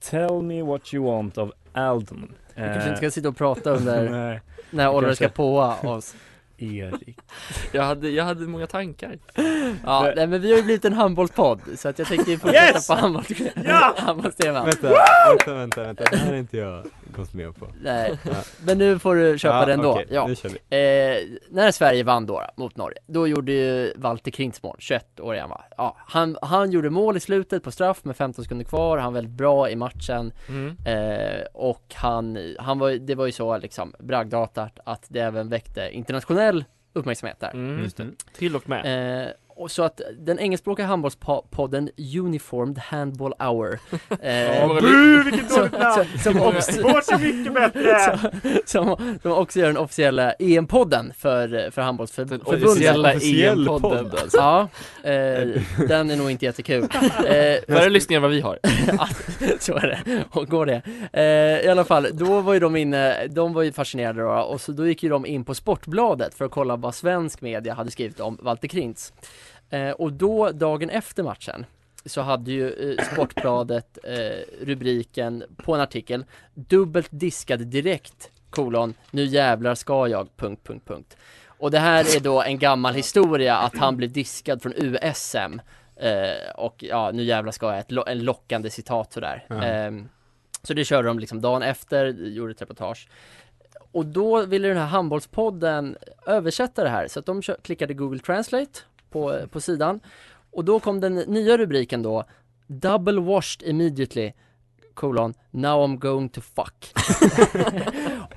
Tell 0.00 0.42
me 0.42 0.62
what 0.62 0.94
you 0.94 1.04
want 1.04 1.38
of 1.38 1.50
Alden. 1.72 2.32
Vi 2.54 2.62
kanske 2.62 2.88
inte 2.88 2.96
ska 2.96 3.10
sitta 3.10 3.28
och 3.28 3.36
prata 3.36 3.70
under 3.70 4.40
när 4.70 4.90
Oliver 4.90 5.14
ska 5.14 5.28
påa 5.28 5.76
oss 5.80 6.14
Erik. 6.64 7.18
Jag 7.72 7.82
hade, 7.82 8.08
jag 8.10 8.24
hade 8.24 8.46
många 8.46 8.66
tankar 8.66 9.18
Ja, 9.84 10.12
nej 10.16 10.26
men 10.26 10.40
vi 10.40 10.50
har 10.50 10.56
ju 10.56 10.62
blivit 10.64 10.84
en 10.84 10.92
handbollspodd 10.92 11.60
så 11.76 11.88
att 11.88 11.98
jag 11.98 12.08
tänkte 12.08 12.30
ju 12.30 12.38
fortsätta 12.38 12.74
Yes! 12.74 12.86
på 12.88 12.94
handboll, 12.94 13.24
Ja! 13.64 13.94
handbollstema 13.98 14.64
Vänta, 14.64 14.88
vänta, 15.28 15.54
vänta, 15.54 15.82
vänta, 15.82 16.04
det 16.10 16.16
här 16.16 16.32
är 16.32 16.36
inte 16.36 16.56
jag 16.56 16.86
gått 17.16 17.34
med 17.34 17.56
på 17.56 17.66
Nej, 17.82 18.18
Ja. 18.24 18.32
men 18.64 18.78
nu 18.78 18.98
får 18.98 19.14
du 19.14 19.38
köpa 19.38 19.60
Ja, 19.60 19.66
den 19.66 19.82
då. 19.82 19.92
okej, 19.92 20.06
ja. 20.10 20.26
nu 20.26 20.34
kör 20.36 20.48
vi. 20.48 20.56
Eh, 20.56 21.38
när 21.50 21.70
Sverige 21.70 22.02
vann 22.04 22.26
då 22.26 22.42
mot 22.56 22.76
Norge, 22.76 22.98
då 23.06 23.28
gjorde 23.28 23.52
ju 23.52 23.92
Walter 23.96 24.30
Krintz 24.30 24.62
mål, 24.62 24.76
21 24.78 25.20
år 25.20 25.34
igen 25.34 25.48
va? 25.48 25.64
Ja, 25.76 25.96
han, 26.06 26.36
han 26.42 26.70
gjorde 26.70 26.90
mål 26.90 27.16
i 27.16 27.20
slutet 27.20 27.62
på 27.62 27.70
straff 27.70 28.04
med 28.04 28.16
15 28.16 28.44
sekunder 28.44 28.64
kvar, 28.64 28.98
han 28.98 29.12
var 29.12 29.20
väldigt 29.20 29.36
bra 29.36 29.70
i 29.70 29.76
matchen 29.76 30.32
mm. 30.48 30.76
eh, 30.86 31.44
och 31.54 31.94
han, 31.94 32.54
han 32.58 32.78
var, 32.78 32.90
det 32.90 33.14
var 33.14 33.26
ju 33.26 33.32
så 33.32 33.58
liksom 33.58 33.94
bragdartat 33.98 34.78
att 34.84 35.06
det 35.08 35.20
även 35.20 35.48
väckte 35.48 35.90
internationell 35.92 36.53
uppmärksamhet 36.92 37.40
där. 37.40 37.50
Mm. 37.50 37.82
Just 37.82 37.96
det. 37.96 38.10
Till 38.36 38.56
och 38.56 38.68
med 38.68 39.24
Eh, 39.24 39.28
och 39.56 39.70
så 39.70 39.82
att 39.82 40.00
den 40.18 40.38
engelskspråkiga 40.38 40.86
handbollspodden 40.86 41.90
Uniformed 42.18 42.78
Handball 42.78 43.34
Hour 43.38 43.72
eh, 44.20 44.80
Bu, 44.80 45.22
vilket 45.22 45.50
som, 45.50 45.58
dåligt 45.58 45.78
namn! 45.78 46.04
som, 46.22 46.40
också, 46.96 47.12
är 47.12 47.18
mycket 47.18 47.54
bättre! 47.54 48.18
som, 48.64 49.18
som 49.22 49.32
också 49.32 49.58
gör 49.58 49.66
den 49.66 49.76
officiella 49.76 50.32
EM-podden 50.32 51.12
för, 51.14 51.48
för 51.48 51.76
Den 51.76 51.84
handbollsförbundet 51.84 52.48
officiella 52.48 53.10
Officiell 53.14 53.68
EM-podden 53.68 54.10
podd, 54.10 54.20
alltså. 54.22 54.36
Ja, 54.36 54.68
eh, 55.02 55.62
den 55.88 56.10
är 56.10 56.16
nog 56.16 56.30
inte 56.30 56.44
jättekul 56.44 56.82
eh, 56.82 56.88
Färre 57.68 57.90
lyssningar 57.90 58.18
än 58.18 58.22
vad 58.22 58.30
vi 58.30 58.40
har 58.40 58.58
Ja, 58.86 59.08
så 59.58 59.74
är 59.74 59.86
det, 60.04 60.24
och 60.30 60.48
går 60.48 60.66
det. 60.66 60.82
Eh, 61.12 61.66
I 61.66 61.68
alla 61.68 61.84
fall, 61.84 62.06
då 62.12 62.40
var 62.40 62.54
ju 62.54 62.60
de 62.60 62.76
inne, 62.76 63.26
de 63.26 63.52
var 63.52 63.62
ju 63.62 63.72
fascinerade 63.72 64.22
då, 64.22 64.28
och 64.28 64.60
så 64.60 64.72
då 64.72 64.86
gick 64.86 65.02
ju 65.02 65.08
de 65.08 65.26
in 65.26 65.44
på 65.44 65.54
Sportbladet 65.54 66.34
för 66.34 66.44
att 66.44 66.50
kolla 66.50 66.76
vad 66.76 66.94
svensk 66.94 67.40
media 67.40 67.74
hade 67.74 67.90
skrivit 67.90 68.20
om 68.20 68.38
Walter 68.42 68.68
Krintz. 68.68 69.12
Eh, 69.74 69.90
och 69.90 70.12
då, 70.12 70.50
dagen 70.50 70.90
efter 70.90 71.22
matchen, 71.22 71.66
så 72.04 72.20
hade 72.20 72.52
ju 72.52 72.92
eh, 72.92 73.04
Sportbladet 73.04 73.98
eh, 74.04 74.64
rubriken 74.66 75.44
på 75.56 75.74
en 75.74 75.80
artikel 75.80 76.24
Dubbelt 76.54 77.08
diskad 77.10 77.60
direkt, 77.66 78.30
kolon, 78.50 78.94
nu 79.10 79.24
jävlar 79.24 79.74
ska 79.74 80.08
jag, 80.08 80.36
punkt, 80.36 80.60
punkt, 80.64 80.82
punkt. 80.86 81.16
Och 81.46 81.70
det 81.70 81.78
här 81.78 82.16
är 82.16 82.20
då 82.20 82.42
en 82.42 82.58
gammal 82.58 82.94
historia 82.94 83.56
att 83.56 83.76
han 83.76 83.96
blev 83.96 84.12
diskad 84.12 84.62
från 84.62 84.72
USM 84.76 85.60
eh, 85.96 86.50
och 86.54 86.82
ja, 86.82 87.10
nu 87.10 87.22
jävlar 87.22 87.52
ska 87.52 87.66
jag, 87.66 87.78
ett 87.78 87.92
lo- 87.92 88.04
en 88.06 88.24
lockande 88.24 88.70
citat 88.70 89.12
sådär. 89.12 89.46
Ja. 89.48 89.62
Ehm, 89.62 90.08
så 90.62 90.74
det 90.74 90.84
körde 90.84 91.08
de 91.08 91.18
liksom 91.18 91.40
dagen 91.40 91.62
efter, 91.62 92.06
gjorde 92.06 92.52
ett 92.52 92.62
reportage. 92.62 93.08
Och 93.92 94.06
då 94.06 94.46
ville 94.46 94.68
den 94.68 94.76
här 94.76 94.86
handbollspodden 94.86 95.96
översätta 96.26 96.84
det 96.84 96.90
här 96.90 97.08
så 97.08 97.18
att 97.20 97.26
de 97.26 97.42
klickade 97.42 97.94
Google 97.94 98.18
Translate 98.18 98.80
på, 99.14 99.46
på 99.50 99.60
sidan. 99.60 100.00
Och 100.52 100.64
då 100.64 100.80
kom 100.80 101.00
den 101.00 101.14
nya 101.14 101.56
rubriken 101.58 102.02
då 102.02 102.24
Double 102.66 103.20
washed 103.20 103.68
immediately 103.68 104.32
colon, 104.94 105.34
now 105.50 105.84
I'm 105.84 105.98
going 105.98 106.28
to 106.28 106.40
fuck. 106.40 106.92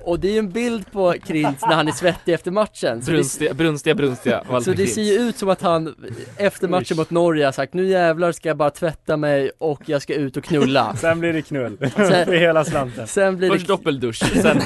Och 0.00 0.20
det 0.20 0.28
är 0.28 0.32
ju 0.32 0.38
en 0.38 0.50
bild 0.50 0.92
på 0.92 1.14
Krintz 1.26 1.62
när 1.62 1.74
han 1.74 1.88
är 1.88 1.92
svettig 1.92 2.34
efter 2.34 2.50
matchen 2.50 3.02
så 3.02 3.10
det, 3.10 3.16
Brunstiga, 3.16 3.54
brunstiga, 3.54 3.94
brunstiga 3.94 4.44
så 4.64 4.72
det 4.72 4.86
ser 4.86 5.02
ju 5.02 5.12
ut 5.12 5.36
som 5.36 5.48
att 5.48 5.62
han 5.62 5.94
efter 6.36 6.68
matchen 6.68 6.96
mot 6.96 7.10
Norge 7.10 7.44
har 7.44 7.52
sagt 7.52 7.74
nu 7.74 7.86
jävlar 7.86 8.32
ska 8.32 8.48
jag 8.48 8.56
bara 8.56 8.70
tvätta 8.70 9.16
mig 9.16 9.50
och 9.58 9.82
jag 9.86 10.02
ska 10.02 10.14
ut 10.14 10.36
och 10.36 10.44
knulla. 10.44 10.96
Sen 11.00 11.20
blir 11.20 11.32
det 11.32 11.42
knull. 11.42 11.78
Sen- 11.78 12.26
För 12.26 12.36
hela 12.40 12.64
slanten. 12.64 13.06
Sen 13.06 13.36
blir 13.36 13.50
Först 13.50 13.66
det 13.66 13.72
doppeldusch, 13.72 14.42
sen 14.42 14.60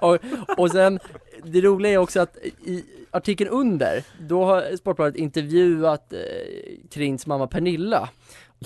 och, 0.00 0.18
och 0.56 0.70
sen, 0.70 0.98
det 1.44 1.60
roliga 1.60 1.92
är 1.92 1.96
också 1.98 2.20
att 2.20 2.36
i 2.64 2.84
artikeln 3.10 3.50
under, 3.50 4.02
då 4.20 4.44
har 4.44 4.76
Sportbladet 4.76 5.16
intervjuat 5.16 6.12
eh, 6.12 6.18
Krins 6.90 7.26
mamma 7.26 7.46
Pernilla. 7.46 8.08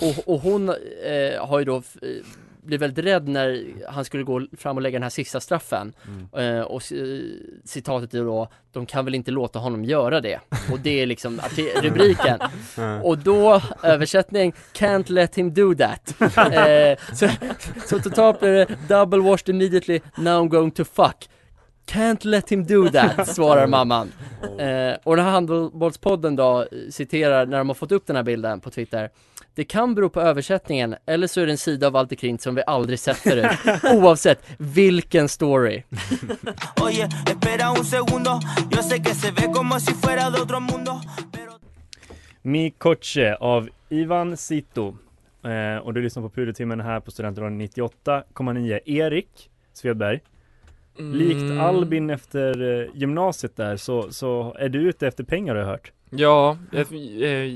Och, 0.01 0.33
och 0.33 0.39
hon 0.39 0.69
eh, 0.69 1.45
har 1.47 1.59
ju 1.59 1.65
då 1.65 1.75
eh, 1.75 1.81
blev 2.63 2.79
väldigt 2.79 3.05
rädd 3.05 3.27
när 3.27 3.63
han 3.89 4.05
skulle 4.05 4.23
gå 4.23 4.47
fram 4.57 4.75
och 4.77 4.81
lägga 4.81 4.95
den 4.95 5.03
här 5.03 5.09
sista 5.09 5.39
straffen. 5.39 5.93
Eh, 6.37 6.59
och 6.61 6.83
c- 6.83 7.21
citatet 7.65 8.13
är 8.13 8.23
då 8.23 8.47
De 8.71 8.85
kan 8.85 9.05
väl 9.05 9.15
inte 9.15 9.31
låta 9.31 9.59
honom 9.59 9.85
göra 9.85 10.21
det. 10.21 10.39
Och 10.71 10.79
det 10.79 11.01
är 11.01 11.05
liksom 11.05 11.41
rubriken. 11.81 12.39
Och 13.03 13.17
då 13.17 13.61
översättning 13.83 14.53
Can't 14.73 15.11
let 15.11 15.35
him 15.37 15.53
do 15.53 15.75
that. 15.75 16.15
Eh, 16.53 16.97
så, 17.15 17.29
så 17.87 17.99
totalt 17.99 18.39
blir 18.39 18.51
det 18.51 18.67
Double 18.87 19.19
washed 19.19 19.49
immediately 19.49 19.99
Now 20.17 20.43
I'm 20.45 20.49
going 20.49 20.71
to 20.71 20.83
fuck 20.85 21.29
Can't 21.85 22.25
let 22.25 22.51
him 22.51 22.63
do 22.63 22.89
that, 22.89 23.27
svarar 23.35 23.67
mamman. 23.67 24.11
Eh, 24.59 24.97
och 25.03 25.15
den 25.15 25.25
här 25.25 25.31
handbollspodden 25.31 26.35
då 26.35 26.67
citerar 26.89 27.45
när 27.45 27.57
de 27.57 27.69
har 27.69 27.75
fått 27.75 27.91
upp 27.91 28.07
den 28.07 28.15
här 28.15 28.23
bilden 28.23 28.59
på 28.59 28.69
Twitter 28.69 29.09
Det 29.55 29.63
kan 29.63 29.95
bero 29.95 30.09
på 30.09 30.21
översättningen, 30.21 30.95
eller 31.05 31.27
så 31.27 31.41
är 31.41 31.45
det 31.45 31.51
en 31.51 31.57
sida 31.57 31.87
av 31.87 31.93
Walter 31.93 32.15
Krintz 32.15 32.43
som 32.43 32.55
vi 32.55 32.63
aldrig 32.67 32.99
sett 32.99 33.17
förut 33.17 33.51
Oavsett 33.93 34.43
vilken 34.57 35.29
story. 35.29 35.83
Mi 42.41 42.71
Koche 42.71 43.35
av 43.35 43.69
Ivan 43.89 44.37
Sito. 44.37 44.95
Eh, 45.43 45.77
och 45.77 45.93
du 45.93 46.01
lyssnar 46.01 46.23
på 46.23 46.29
Pudertimmen 46.29 46.81
här 46.81 46.99
på 46.99 47.11
Studentradion 47.11 47.61
98,9. 47.61 48.79
Erik 48.85 49.49
Svedberg. 49.73 50.19
Likt 50.97 51.41
Mm. 51.41 51.59
Albin 51.59 52.09
efter 52.09 52.81
eh, 52.81 52.87
gymnasiet 52.93 53.55
där 53.55 53.77
så, 53.77 54.11
så 54.11 54.55
är 54.59 54.69
du 54.69 54.79
ute 54.89 55.07
efter 55.07 55.23
pengar 55.23 55.55
har 55.55 55.61
jag 55.61 55.67
hört. 55.67 55.91
Ja, 56.09 56.57
jag, 56.71 56.93
eh, 57.21 57.55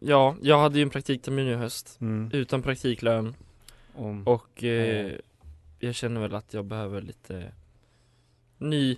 ja, 0.00 0.36
jag 0.42 0.58
hade 0.58 0.76
ju 0.78 0.82
en 0.82 0.90
praktiktermin 0.90 1.46
i 1.46 1.54
höst 1.54 1.98
Mm. 2.00 2.30
Utan 2.32 2.62
praktiklön 2.62 3.34
Om, 3.94 4.26
Och 4.26 4.64
eh, 4.64 5.06
Ja. 5.06 5.10
jag 5.78 5.94
känner 5.94 6.20
väl 6.20 6.34
att 6.34 6.54
jag 6.54 6.64
behöver 6.64 7.00
lite 7.00 7.52
ny 8.58 8.96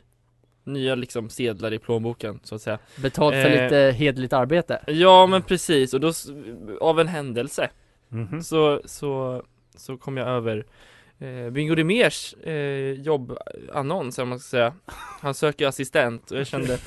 Nya 0.64 0.94
liksom 0.94 1.30
sedlar 1.30 1.72
i 1.72 1.78
plånboken 1.78 2.40
så 2.42 2.54
att 2.54 2.62
säga 2.62 2.78
Betalt 3.02 3.34
för 3.34 3.50
Eh, 3.50 3.62
lite 3.62 3.92
hederligt 3.98 4.32
arbete 4.32 4.80
Ja 4.86 5.26
men 5.26 5.42
precis 5.42 5.94
och 5.94 6.00
då 6.00 6.12
av 6.80 7.00
en 7.00 7.08
händelse 7.08 7.70
Mhm. 8.08 8.42
så, 8.42 8.80
så, 8.84 9.42
så 9.76 9.96
kom 9.96 10.16
jag 10.16 10.28
över 10.28 10.64
eh, 11.18 11.50
Bingo 11.50 11.74
Rimérs 11.74 12.34
eh, 12.34 12.92
jobbannons 13.00 14.18
om 14.18 14.28
man 14.28 14.38
ska 14.40 14.48
säga 14.48 14.74
Han 15.20 15.34
söker 15.34 15.66
assistent 15.66 16.30
och 16.30 16.38
jag 16.38 16.46
kände 16.46 16.78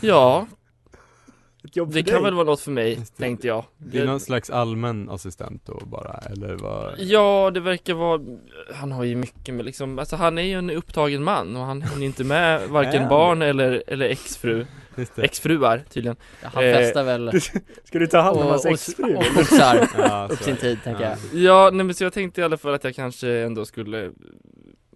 Ja, 0.00 0.46
Ett 1.64 1.76
jobb 1.76 1.88
det 1.92 2.04
för 2.04 2.10
kan 2.10 2.14
dig. 2.14 2.22
väl 2.24 2.34
vara 2.34 2.44
något 2.44 2.60
för 2.60 2.70
mig, 2.70 2.98
tänkte 3.16 3.46
jag 3.46 3.64
Det 3.78 3.98
är 3.98 4.06
någon 4.06 4.20
slags 4.20 4.50
allmän 4.50 5.10
assistent 5.10 5.66
då 5.66 5.80
bara, 5.86 6.12
eller 6.18 6.54
vad? 6.56 6.94
Ja, 6.98 7.50
det 7.54 7.60
verkar 7.60 7.94
vara, 7.94 8.20
han 8.74 8.92
har 8.92 9.04
ju 9.04 9.16
mycket 9.16 9.54
med 9.54 9.64
liksom, 9.64 9.98
alltså 9.98 10.16
han 10.16 10.38
är 10.38 10.42
ju 10.42 10.54
en 10.54 10.70
upptagen 10.70 11.24
man 11.24 11.56
och 11.56 11.62
han 11.64 11.82
hinner 11.82 12.06
inte 12.06 12.24
med 12.24 12.68
varken 12.68 12.94
Är 12.94 12.98
han 13.00 13.08
barn 13.08 13.42
eller, 13.42 13.82
eller 13.86 14.08
exfru 14.08 14.58
det. 14.58 14.66
Exfruar 15.16 15.78
tydligen. 15.90 16.16
Ja, 16.42 16.48
han 16.54 16.64
Eh, 16.64 16.76
festar 16.76 17.04
väl 17.04 17.30
Ska 17.84 17.98
du 17.98 18.06
ta 18.06 18.20
hand 18.20 18.36
om 18.38 18.46
hans 18.46 18.66
exfru? 18.66 19.16
och 19.16 19.24
putsar 19.34 19.88
Ja, 19.98 20.28
upp 20.30 20.38
så 20.38 20.44
sin 20.44 20.54
är 20.54 20.58
tid 20.58 20.78
tänker 20.84 21.02
Ja. 21.02 21.16
jag 21.32 21.40
Ja, 21.42 21.70
nej 21.72 21.86
men 21.86 21.94
så 21.94 22.04
jag 22.04 22.12
tänkte 22.12 22.40
i 22.40 22.44
alla 22.44 22.56
fall 22.56 22.74
att 22.74 22.84
jag 22.84 22.94
kanske 22.94 23.28
ändå 23.38 23.64
skulle 23.64 24.10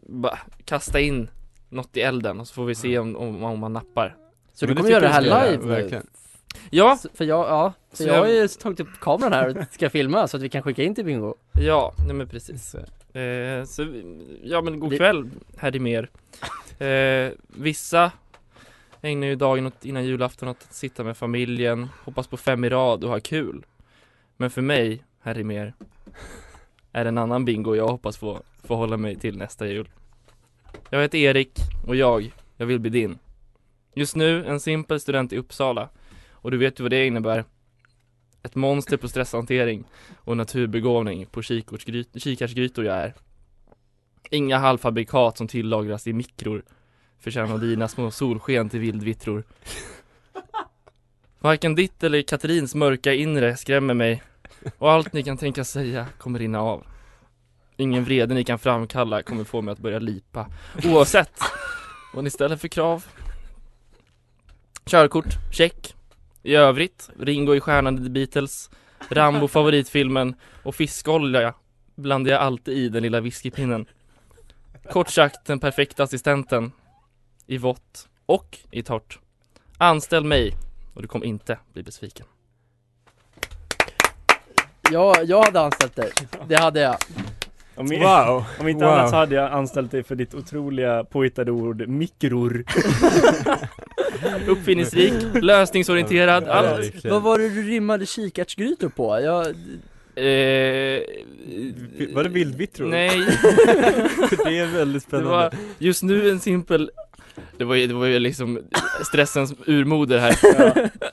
bara 0.08 0.38
kasta 0.64 1.00
in 1.00 1.30
något 1.68 1.96
i 1.96 2.00
elden 2.00 2.40
och 2.40 2.48
så 2.48 2.54
får 2.54 2.64
vi 2.64 2.74
se 2.74 2.98
om, 2.98 3.16
om, 3.16 3.44
om 3.44 3.58
man 3.58 3.72
nappar. 3.72 4.16
Så 4.52 4.66
Men 4.66 4.74
du 4.76 4.80
kommer 4.82 4.90
göra 4.90 5.00
det 5.00 5.08
här 5.08 5.20
live 5.22 5.66
verkligen. 5.68 6.06
Ja, 6.70 6.92
S- 6.94 7.06
För 7.14 7.24
jag, 7.24 7.46
ja, 7.48 7.72
för 7.90 7.96
Så 7.96 8.02
jag 8.04 8.14
har 8.18 8.26
jag- 8.26 8.34
ju 8.36 8.48
tagit 8.48 8.80
upp 8.80 9.00
kameran 9.00 9.32
här 9.32 9.48
och 9.58 9.64
ska 9.70 9.90
filma 9.90 10.28
så 10.28 10.36
att 10.36 10.42
vi 10.42 10.48
kan 10.48 10.62
skicka 10.62 10.82
in 10.82 10.94
till 10.94 11.04
Bingo 11.04 11.34
ja, 11.52 11.94
nej 12.06 12.14
men 12.16 12.28
precis. 12.28 12.74
Eh, 12.74 13.64
så, 13.64 13.86
ja 14.42 14.60
men 14.62 14.80
god 14.80 14.96
kväll, 14.96 15.30
Harry 15.56 15.78
Mer. 15.78 16.10
Eh, 16.86 17.32
vissa 17.46 18.12
ägnar 19.04 19.26
ju 19.26 19.36
dagen 19.36 19.66
åt, 19.66 19.84
innan 19.84 20.04
julafton 20.04 20.48
åt 20.48 20.62
att 20.62 20.74
sitta 20.74 21.04
med 21.04 21.16
familjen, 21.16 21.88
hoppas 22.04 22.26
på 22.26 22.36
fem 22.36 22.64
i 22.64 22.68
rad 22.68 23.04
och 23.04 23.10
ha 23.10 23.20
kul. 23.20 23.66
Men 24.36 24.50
för 24.50 24.62
mig, 24.62 25.04
Harry 25.18 25.44
Mer, 25.44 25.74
är 26.92 27.04
det 27.04 27.08
en 27.08 27.18
annan 27.18 27.44
bingo 27.44 27.74
jag 27.74 27.88
hoppas 27.88 28.16
få, 28.16 28.42
förhålla 28.62 28.96
mig 28.96 29.16
till 29.16 29.36
nästa 29.36 29.66
jul. 29.66 29.88
Jag 30.90 31.02
heter 31.02 31.18
Erik 31.18 31.58
och 31.86 31.96
jag, 31.96 32.34
jag 32.56 32.66
vill 32.66 32.80
bli 32.80 32.90
din. 32.90 33.18
Just 33.94 34.16
nu 34.16 34.46
en 34.46 34.60
simpel 34.60 35.00
student 35.00 35.32
i 35.32 35.38
Uppsala 35.38 35.88
och 36.30 36.50
du 36.50 36.56
vet 36.56 36.80
ju 36.80 36.84
vad 36.84 36.90
det 36.90 37.06
innebär. 37.06 37.44
Ett 38.42 38.54
monster 38.54 38.96
på 38.96 39.08
stresshantering 39.08 39.84
och 40.14 40.36
naturbegåvning 40.36 41.26
på 41.26 41.40
kikärtsgryt- 41.40 42.18
kikärtsgrytor 42.18 42.84
jag 42.84 42.96
är. 42.96 43.14
Inga 44.30 44.58
halvfabrikat 44.58 45.38
som 45.38 45.48
tillagras 45.48 46.06
i 46.06 46.12
mikror 46.12 46.62
förtjänar 47.20 47.58
dina 47.58 47.88
små 47.88 48.10
solsken 48.10 48.68
till 48.68 48.80
vildvittror. 48.80 49.44
Varken 51.38 51.74
ditt 51.74 52.02
eller 52.02 52.22
Katarins 52.22 52.74
mörka 52.74 53.12
inre 53.12 53.56
skrämmer 53.56 53.94
mig 53.94 54.22
och 54.78 54.90
allt 54.90 55.12
ni 55.12 55.22
kan 55.22 55.36
tänka 55.36 55.64
säga 55.64 56.06
kommer 56.18 56.38
rinna 56.38 56.60
av. 56.60 56.86
Ingen 57.76 58.04
vrede 58.04 58.34
ni 58.34 58.44
kan 58.44 58.58
framkalla 58.58 59.22
kommer 59.22 59.44
få 59.44 59.62
mig 59.62 59.72
att 59.72 59.78
börja 59.78 59.98
lipa 59.98 60.46
oavsett 60.84 61.40
vad 62.14 62.24
ni 62.24 62.30
ställer 62.30 62.56
för 62.56 62.68
krav. 62.68 63.04
Körkort, 64.86 65.52
check. 65.52 65.94
I 66.42 66.54
övrigt, 66.54 67.10
Ringo 67.18 67.54
i 67.54 67.60
stjärnan 67.60 67.98
i 67.98 68.02
The 68.02 68.10
Beatles, 68.10 68.70
Rambo 69.08 69.48
favoritfilmen 69.48 70.34
och 70.62 70.74
fiskolja 70.74 71.54
blandar 71.94 72.30
jag 72.30 72.40
alltid 72.40 72.76
i 72.76 72.88
den 72.88 73.02
lilla 73.02 73.20
whiskypinnen. 73.20 73.86
Kort 74.90 75.10
sagt 75.10 75.46
den 75.46 75.60
perfekta 75.60 76.02
assistenten 76.02 76.72
i 77.46 77.58
vått 77.58 78.08
och 78.26 78.58
i 78.70 78.82
torrt. 78.82 79.18
Anställ 79.78 80.24
mig 80.24 80.52
och 80.94 81.02
du 81.02 81.08
kommer 81.08 81.26
inte 81.26 81.58
bli 81.72 81.82
besviken. 81.82 82.26
Jag, 84.90 85.24
jag 85.24 85.42
hade 85.44 85.60
anställt 85.60 85.96
dig, 85.96 86.10
det 86.48 86.56
hade 86.60 86.80
jag 86.80 86.96
Om, 87.74 87.92
i- 87.92 87.98
Wow. 87.98 88.44
om 88.60 88.68
inte 88.68 88.84
Wow. 88.84 88.92
annat 88.94 89.10
så 89.10 89.16
hade 89.16 89.34
jag 89.34 89.52
anställt 89.52 89.90
dig 89.90 90.02
för 90.02 90.14
ditt 90.14 90.34
otroliga 90.34 91.04
påhittade 91.04 91.50
ord 91.50 91.88
mikror. 91.88 92.64
Uppfinningsrik, 94.48 95.12
lösningsorienterad, 95.42 96.44
Ja, 96.46 96.52
allt. 96.52 97.04
Vad 97.04 97.22
var 97.22 97.38
det 97.38 97.48
du 97.48 97.62
rimmade 97.62 98.06
kikärtsgrytor 98.06 98.88
på? 98.88 99.20
Jag, 99.20 99.46
Eh, 100.16 100.22
Var 102.14 102.22
det 102.22 102.28
vildvittror? 102.28 102.86
Nej, 102.88 103.10
det 104.44 104.58
är 104.58 104.66
väldigt 104.76 105.02
det 105.02 105.08
spännande. 105.08 105.30
var 105.30 105.54
just 105.78 106.02
nu 106.02 106.30
en 106.30 106.40
simpel 106.40 106.90
det 107.58 107.64
var, 107.64 107.74
ju, 107.74 107.86
det 107.86 107.94
var 107.94 108.06
ju 108.06 108.18
liksom 108.18 108.58
stressens 109.04 109.54
urmoder 109.66 110.18
här 110.18 110.34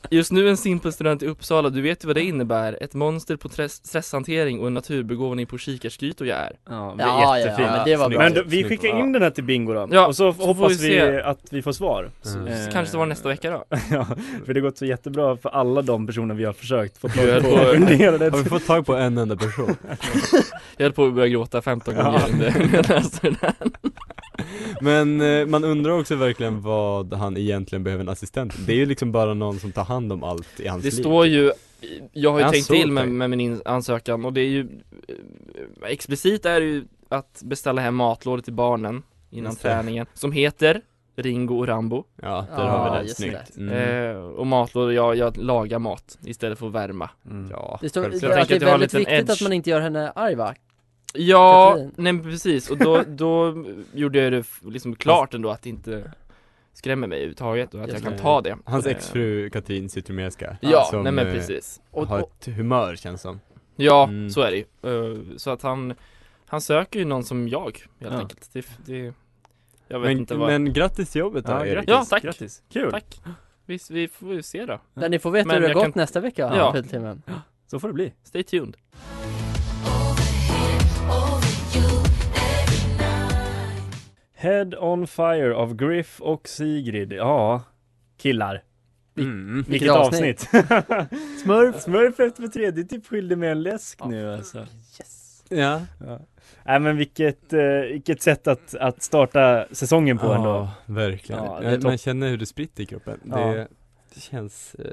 Just 0.10 0.32
nu 0.32 0.50
en 0.50 0.58
simpel 0.58 0.94
student 0.94 1.24
i 1.24 1.28
Uppsala, 1.28 1.70
du 1.70 1.82
vet 1.82 2.04
ju 2.04 2.08
vad 2.08 2.16
det 2.16 2.22
innebär 2.24 2.78
Ett 2.84 2.94
monster 2.94 3.36
på 3.36 3.50
stress, 3.50 3.86
stresshantering 3.86 4.60
och 4.60 4.68
en 4.68 4.74
naturbegåvning 4.74 5.46
på 5.46 5.58
kikärtsgrytor 5.58 6.28
jag 6.28 6.38
är 6.38 6.52
Ja, 6.70 6.96
Ja, 7.00 7.06
ja, 7.22 7.40
jättefint. 7.40 7.68
ja, 7.70 7.76
men 7.76 7.86
det 7.86 7.96
var 7.96 8.10
bra. 8.10 8.20
Men 8.20 8.50
vi 8.50 8.64
skickar 8.64 9.00
in 9.00 9.12
den 9.12 9.22
här 9.22 9.30
till 9.30 9.44
Bingo 9.44 9.74
då. 9.74 9.88
Ja, 9.92 10.08
och 10.08 10.16
så, 10.16 10.34
så 10.34 10.46
hoppas 10.46 10.72
vi 10.72 10.90
vi, 10.90 11.00
se. 11.00 11.22
att 11.22 11.40
vi 11.52 11.62
får 11.62 11.72
svar. 11.72 12.10
Mm. 12.26 12.48
Eh, 12.48 12.54
Kanske 12.74 12.94
det 12.94 12.98
var 12.98 13.06
nästa 13.06 13.30
vecka 13.30 13.52
då 13.52 13.64
ja, 13.92 14.06
för 14.46 14.54
det 14.54 14.60
har 14.60 14.68
gått 14.70 14.78
så 14.78 14.86
jättebra 14.86 15.38
för 15.38 15.50
alla 15.50 15.82
de 15.82 16.08
personer 16.08 16.36
vi 16.36 16.46
har 16.46 16.54
försökt 16.54 16.98
få 16.98 17.10
tag 17.10 17.18
på. 17.42 17.48
det. 17.52 18.30
Har 18.32 18.44
vi 18.44 18.50
fått 18.50 18.66
tag 18.68 18.86
på 18.86 18.96
en 18.96 19.18
enda 19.18 19.36
person? 19.36 19.76
Jag 20.78 20.86
höll 20.86 20.94
på 20.94 21.06
att 21.06 21.14
börja 21.14 21.28
gråta 21.28 21.62
15 21.62 21.94
Ja. 21.98 22.04
gånger 22.04 22.30
under 22.34 22.50
när 22.60 22.76
jag 22.76 22.90
läste 22.90 23.20
den 23.28 23.36
här 23.42 23.54
Men 24.82 25.22
eh, 25.22 25.46
man 25.46 25.64
undrar 25.64 26.00
också 26.00 26.16
verkligen 26.16 26.62
vad 26.62 27.14
han 27.14 27.38
egentligen 27.38 27.84
behöver 27.84 28.02
en 28.04 28.10
assistent 28.10 28.54
Det 28.68 28.72
är 28.74 28.78
ju 28.78 28.86
liksom 28.86 29.12
bara 29.12 29.34
någon 29.34 29.60
som 29.60 29.72
tar 29.72 29.84
hand 29.84 30.12
om 30.14 30.24
allt 30.24 30.60
i 30.60 30.68
hans 30.68 30.84
Det 30.84 30.90
liv 30.96 31.02
står 31.02 31.26
ju 31.28 31.52
Jag 32.12 32.32
har 32.32 32.40
ju 32.40 32.50
tänkt 32.50 32.68
till 32.68 32.92
med, 32.92 33.08
med 33.10 33.30
min 33.30 33.40
in- 33.40 33.62
ansökan 33.66 34.26
och 34.26 34.34
det 34.34 34.42
är 34.42 34.48
ju 34.50 34.68
eh, 35.08 35.90
Explicit 35.92 36.46
är 36.46 36.60
det 36.60 36.66
ju 36.66 36.84
att 37.10 37.42
beställa 37.46 37.82
hem 37.82 37.96
matlådor 37.96 38.42
till 38.44 38.54
barnen 38.54 39.04
Innan 39.30 39.52
Just 39.52 39.64
det. 39.64 39.70
träningen 39.70 40.06
Som 40.14 40.32
heter 40.32 40.82
Ringo 41.16 41.58
och 41.58 41.68
Rambo 41.68 42.04
Ja, 42.22 42.46
där 42.56 42.64
Ja, 42.64 42.70
har 42.70 42.92
vi 42.92 42.98
det, 42.98 43.04
just 43.04 43.16
snyggt 43.18 43.38
det. 43.56 43.62
mm. 43.62 44.16
eh, 44.16 44.24
Och 44.24 44.48
matlådor, 44.48 44.94
jag, 44.94 45.16
jag 45.16 45.38
lagar 45.38 45.80
mat 45.80 46.18
istället 46.26 46.60
för 46.60 46.68
att 46.68 46.74
värma 46.74 47.10
Mm. 47.30 47.48
Ja, 47.52 47.80
det 47.82 47.90
står 47.90 48.02
självklart. 48.02 48.32
jag 48.32 48.42
att 48.42 48.48
det 48.48 48.54
tänker 48.54 48.54
är 48.54 48.58
att 48.58 48.62
jag 48.62 48.68
har 48.70 48.74
väldigt 48.80 48.94
viktigt 48.94 49.10
liten 49.12 49.24
att 49.24 49.30
edge. 49.38 49.44
man 49.44 49.54
inte 49.54 49.70
gör 49.70 49.82
henne 49.82 50.12
arg 50.16 50.36
va? 50.36 50.54
Ja, 51.14 51.70
Katrin. 51.72 51.92
nej 51.96 52.14
men 52.14 52.24
precis 52.24 52.70
och 52.70 52.78
då, 52.78 53.04
då 53.08 53.66
gjorde 53.94 54.20
jag 54.24 54.32
det 54.34 54.44
liksom 54.62 54.96
klart 54.96 55.34
ändå 55.34 55.50
att 55.50 55.62
det 55.62 55.70
inte 55.70 56.12
skrämmer 56.74 57.08
mig 57.08 57.16
överhuvudtaget 57.18 57.74
och 57.74 57.82
att 57.84 57.94
jag 57.94 58.02
kan 58.04 58.18
ta 58.18 58.42
det 58.42 58.58
Hans 58.66 58.86
Eh, 58.86 58.92
exfru 58.92 59.50
Katrin 59.50 59.90
Zytomierska 59.90 60.58
Ja, 60.62 60.88
som, 60.92 61.04
nej 61.04 61.12
men 61.12 61.28
eh, 61.28 61.34
precis 61.34 61.82
Och, 61.92 62.08
har 62.08 62.20
ett 62.20 62.46
humör 62.46 62.96
känns 62.96 63.22
som 63.22 63.40
Ja, 63.76 64.04
Mm. 64.04 64.30
så 64.30 64.42
är 64.42 64.52
det 64.52 64.58
ju. 64.58 65.14
Eh, 65.14 65.20
Så 65.38 65.50
att 65.52 65.62
han, 65.62 65.94
han 66.46 66.62
söker 66.62 67.00
ju 67.00 67.06
någon 67.06 67.24
som 67.24 67.48
jag 67.48 67.80
helt 68.00 68.14
Ja. 68.14 68.20
enkelt. 68.20 68.50
Det, 68.54 68.66
det, 68.86 69.14
jag 69.88 70.00
vet 70.00 70.10
men, 70.10 70.18
inte 70.18 70.36
vad. 70.36 70.48
men 70.48 70.74
grattis 70.74 71.10
till 71.12 71.20
jobbet 71.20 71.46
då 71.46 71.52
Ja, 71.52 71.66
Erik 71.66 71.74
grattis. 71.88 71.90
Ja, 71.90 72.06
tack. 72.10 72.24
Grattis. 72.24 72.64
Kul. 72.74 72.92
Tack. 72.92 73.22
Vi, 73.66 73.80
vi 73.90 74.08
får 74.08 74.34
ju 74.34 74.44
se 74.44 74.66
då. 74.66 74.80
där 74.94 75.10
ni 75.10 75.20
får 75.20 75.32
veta 75.32 75.48
Men 75.48 75.56
hur 75.56 75.62
det 75.62 75.68
har 75.68 75.74
gått 75.74 75.84
kan- 75.94 76.02
nästa 76.02 76.20
vecka, 76.20 76.52
Ja. 76.56 76.72
Piltimmen 76.72 77.22
Så 77.68 77.80
får 77.80 77.88
det 77.88 77.94
bli. 77.94 78.14
Stay 78.24 78.44
tuned. 78.44 78.78
Head 84.42 84.76
on 84.80 85.08
fire 85.08 85.56
av 85.56 85.76
Griff 85.76 86.22
och 86.22 86.48
Sigrid. 86.48 87.14
Ja, 87.14 87.62
killar. 88.18 88.64
mm. 89.18 89.66
Vilket 89.68 89.92
avsnitt. 89.92 90.50
avsnitt. 90.54 91.40
Smurf 91.44 91.82
Smurf 91.82 92.20
efter 92.20 92.42
för 92.42 92.50
tredje 92.50 92.84
typ 92.84 93.08
skyldig 93.08 93.38
med 93.38 93.52
en 93.52 93.64
läsk 93.64 94.06
nu 94.06 94.34
alltså. 94.34 94.58
Yes 94.58 95.44
Ja, 95.50 95.82
Ja. 96.00 96.20
Nej 96.66 96.80
men 96.80 96.98
vilket, 96.98 97.54
eh, 97.54 97.60
vilket 97.92 98.22
sätt 98.22 98.48
att, 98.48 98.76
att 98.76 99.02
starta 99.02 99.66
säsongen 99.72 100.18
på 100.18 100.34
ändå. 100.34 100.50
Ja, 100.50 100.72
verkligen. 100.86 101.44
Ja, 101.44 101.72
topp. 101.72 101.84
Man 101.84 101.98
känner 101.98 102.30
hur 102.30 102.38
det 102.38 102.46
spritter 102.46 102.84
i 102.84 102.86
kroppen. 102.86 103.20
Ja. 103.26 103.38
Det, 103.38 103.68
det 104.14 104.20
känns 104.22 104.76
eh, 104.76 104.86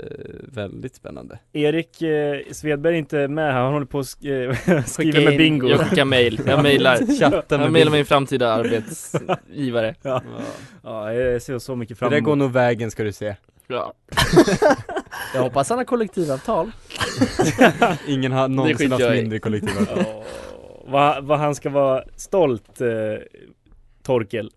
väldigt 0.53 0.95
spännande. 0.95 1.39
Erik 1.53 2.03
eh, 2.03 2.41
Svedberg 2.53 2.95
är 2.95 2.99
inte 2.99 3.29
med 3.29 3.53
här, 3.53 3.61
han 3.63 3.73
håller 3.73 3.87
på 3.87 3.99
och 3.99 4.05
sk- 4.05 4.49
eh, 4.71 4.83
Skicka 4.97 5.21
med 5.21 5.33
in- 5.33 5.39
bingo. 5.39 5.69
Jag 5.69 5.81
skickar 5.81 6.05
mail. 6.05 6.41
Jag 6.47 6.63
mailar. 6.63 6.97
Chatta 7.21 7.59
med 7.59 7.65
Jag 7.67 7.73
mailar 7.73 7.91
Bingo. 7.91 7.97
min 7.97 8.05
framtida 8.07 8.53
arbetsgivare. 8.53 9.95
Ja. 10.03 10.23
ja, 10.83 11.13
jag 11.13 11.43
ser 11.43 11.59
så 11.59 11.77
mycket 11.77 11.99
fram 11.99 12.11
Det 12.11 12.17
där 12.17 12.21
går 12.21 12.33
emot. 12.33 12.39
nog 12.45 12.53
vägen 12.53 12.91
ska 12.91 13.03
du 13.05 13.13
se. 13.13 13.37
Ja. 13.67 13.93
Jag 15.35 15.43
hoppas 15.43 15.69
han 15.69 15.79
har 15.79 15.85
kollektivavtal 15.85 16.71
Ingen 18.07 18.33
har 18.33 18.49
någonsin 18.49 18.93
haft 18.93 19.11
mindre 19.11 19.39
kollektivavtal. 19.39 19.99
Ja, 20.07 20.23
vad, 20.87 21.25
vad 21.25 21.39
han 21.39 21.55
ska 21.55 21.71
vara 21.71 22.05
stolt, 22.17 22.81
eh, 22.81 22.89
Torkel. 24.03 24.51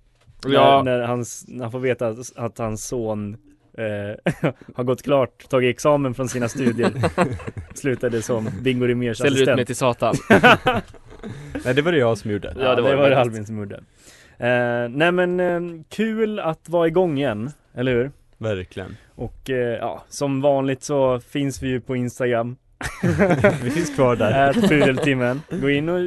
Ja. 0.47 0.81
När, 0.85 0.97
när, 0.97 1.05
hans, 1.07 1.45
när 1.47 1.63
han 1.63 1.71
får 1.71 1.79
veta 1.79 2.07
att, 2.07 2.17
att 2.37 2.57
hans 2.57 2.87
son 2.87 3.37
eh, 3.77 4.51
har 4.75 4.83
gått 4.83 5.01
klart, 5.03 5.49
tagit 5.49 5.75
examen 5.75 6.13
från 6.13 6.29
sina 6.29 6.49
studier. 6.49 6.91
Slutade 7.73 8.21
som 8.21 8.49
Bingo 8.61 8.85
Rimérs 8.85 9.17
Ställer 9.17 9.41
ut 9.41 9.45
mig 9.47 9.53
assistent. 9.53 9.67
till 9.67 9.75
satan. 9.75 10.15
Nej 11.65 11.73
det 11.73 11.81
var 11.81 11.91
det 11.91 11.97
jag 11.97 12.17
som 12.17 12.31
gjorde. 12.31 12.55
Ja, 12.59 12.75
det 12.75 12.81
var 12.81 12.89
det 12.89 12.95
det 12.95 13.01
faktiskt. 13.01 13.17
Albin 13.19 13.45
som 13.45 13.57
gjorde. 13.57 13.75
Eh, 14.37 14.89
nej 14.89 15.11
men 15.11 15.39
eh, 15.39 15.83
kul 15.89 16.39
att 16.39 16.69
vara 16.69 16.87
igång 16.87 17.17
igen, 17.17 17.51
eller 17.75 17.91
hur? 17.91 18.11
Verkligen. 18.37 18.97
Och 19.15 19.49
eh, 19.49 19.77
ja, 19.77 20.03
som 20.09 20.41
vanligt 20.41 20.83
så 20.83 21.19
finns 21.19 21.63
vi 21.63 21.67
ju 21.67 21.81
på 21.81 21.95
Instagram. 21.95 22.55
Vi 23.63 23.69
finns 23.71 23.95
kvar 23.95 24.15
där. 24.15 24.49
Ät 24.49 24.69
pudeltimmen. 24.69 25.41
Gå 25.61 25.69
in 25.69 25.89
och 25.89 25.99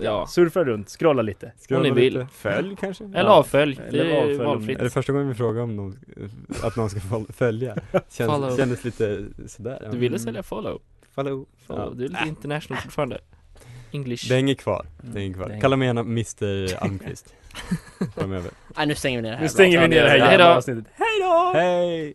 Ja. 0.00 0.26
surfa 0.26 0.64
runt, 0.64 0.88
scrolla 0.88 1.22
lite. 1.22 1.52
Scrolla 1.68 1.88
Om 1.88 1.94
ni 1.94 2.00
vill. 2.00 2.14
lite. 2.14 2.26
Följ 2.32 2.76
kanske? 2.80 3.04
Eller 3.04 3.18
Ja. 3.20 3.28
avfölj. 3.28 3.74
Det 3.76 3.82
Eller 4.00 4.04
är 4.04 4.18
avfölj 4.18 4.38
valfritt. 4.38 4.78
Är 4.78 4.84
det 4.84 4.90
första 4.90 5.12
gången 5.12 5.28
vi 5.28 5.34
frågar 5.34 5.62
om 5.62 5.76
någon, 5.76 5.98
att 6.62 6.76
någon 6.76 6.90
ska 6.90 7.00
följa? 7.32 7.74
Follow. 8.10 8.40
Känns, 8.48 8.56
kändes 8.56 8.84
lite 8.84 9.24
sådär. 9.46 9.78
ja. 9.84 9.90
Du 9.90 9.98
ville 9.98 10.16
Mm. 10.16 10.18
sälja 10.18 10.42
follow. 10.42 10.80
Follow. 11.14 11.46
follow. 11.66 11.84
Ja. 11.88 11.92
Du 11.94 12.04
är 12.04 12.08
lite 12.08 12.28
international 12.28 12.82
fortfarande. 12.82 13.18
English. 13.92 14.28
Det 14.28 14.34
hänger 14.34 14.54
kvar. 14.54 14.86
Det 15.02 15.20
hänger 15.20 15.34
kvar. 15.34 15.44
Det 15.44 15.50
hänger- 15.50 15.60
Kalla 15.62 15.76
mig 15.76 15.86
gärna 15.86 16.00
Mr 16.00 16.82
Almqvist. 16.84 17.34
Framöver. 18.16 18.50
Nej 18.76 18.86
nu 18.86 18.94
stänger 18.94 19.18
vi 19.18 19.22
ner 19.22 19.30
det 19.30 19.36
här 19.36 19.42
Nu 19.42 19.48
stänger 19.48 19.80
vi 19.80 19.88
ner 19.88 20.02
det 20.02 20.08
här 20.08 20.18
Hej 20.18 20.20
då. 20.20 20.30
jävla 20.30 20.56
avsnittet. 20.56 20.84
Hej! 21.54 22.14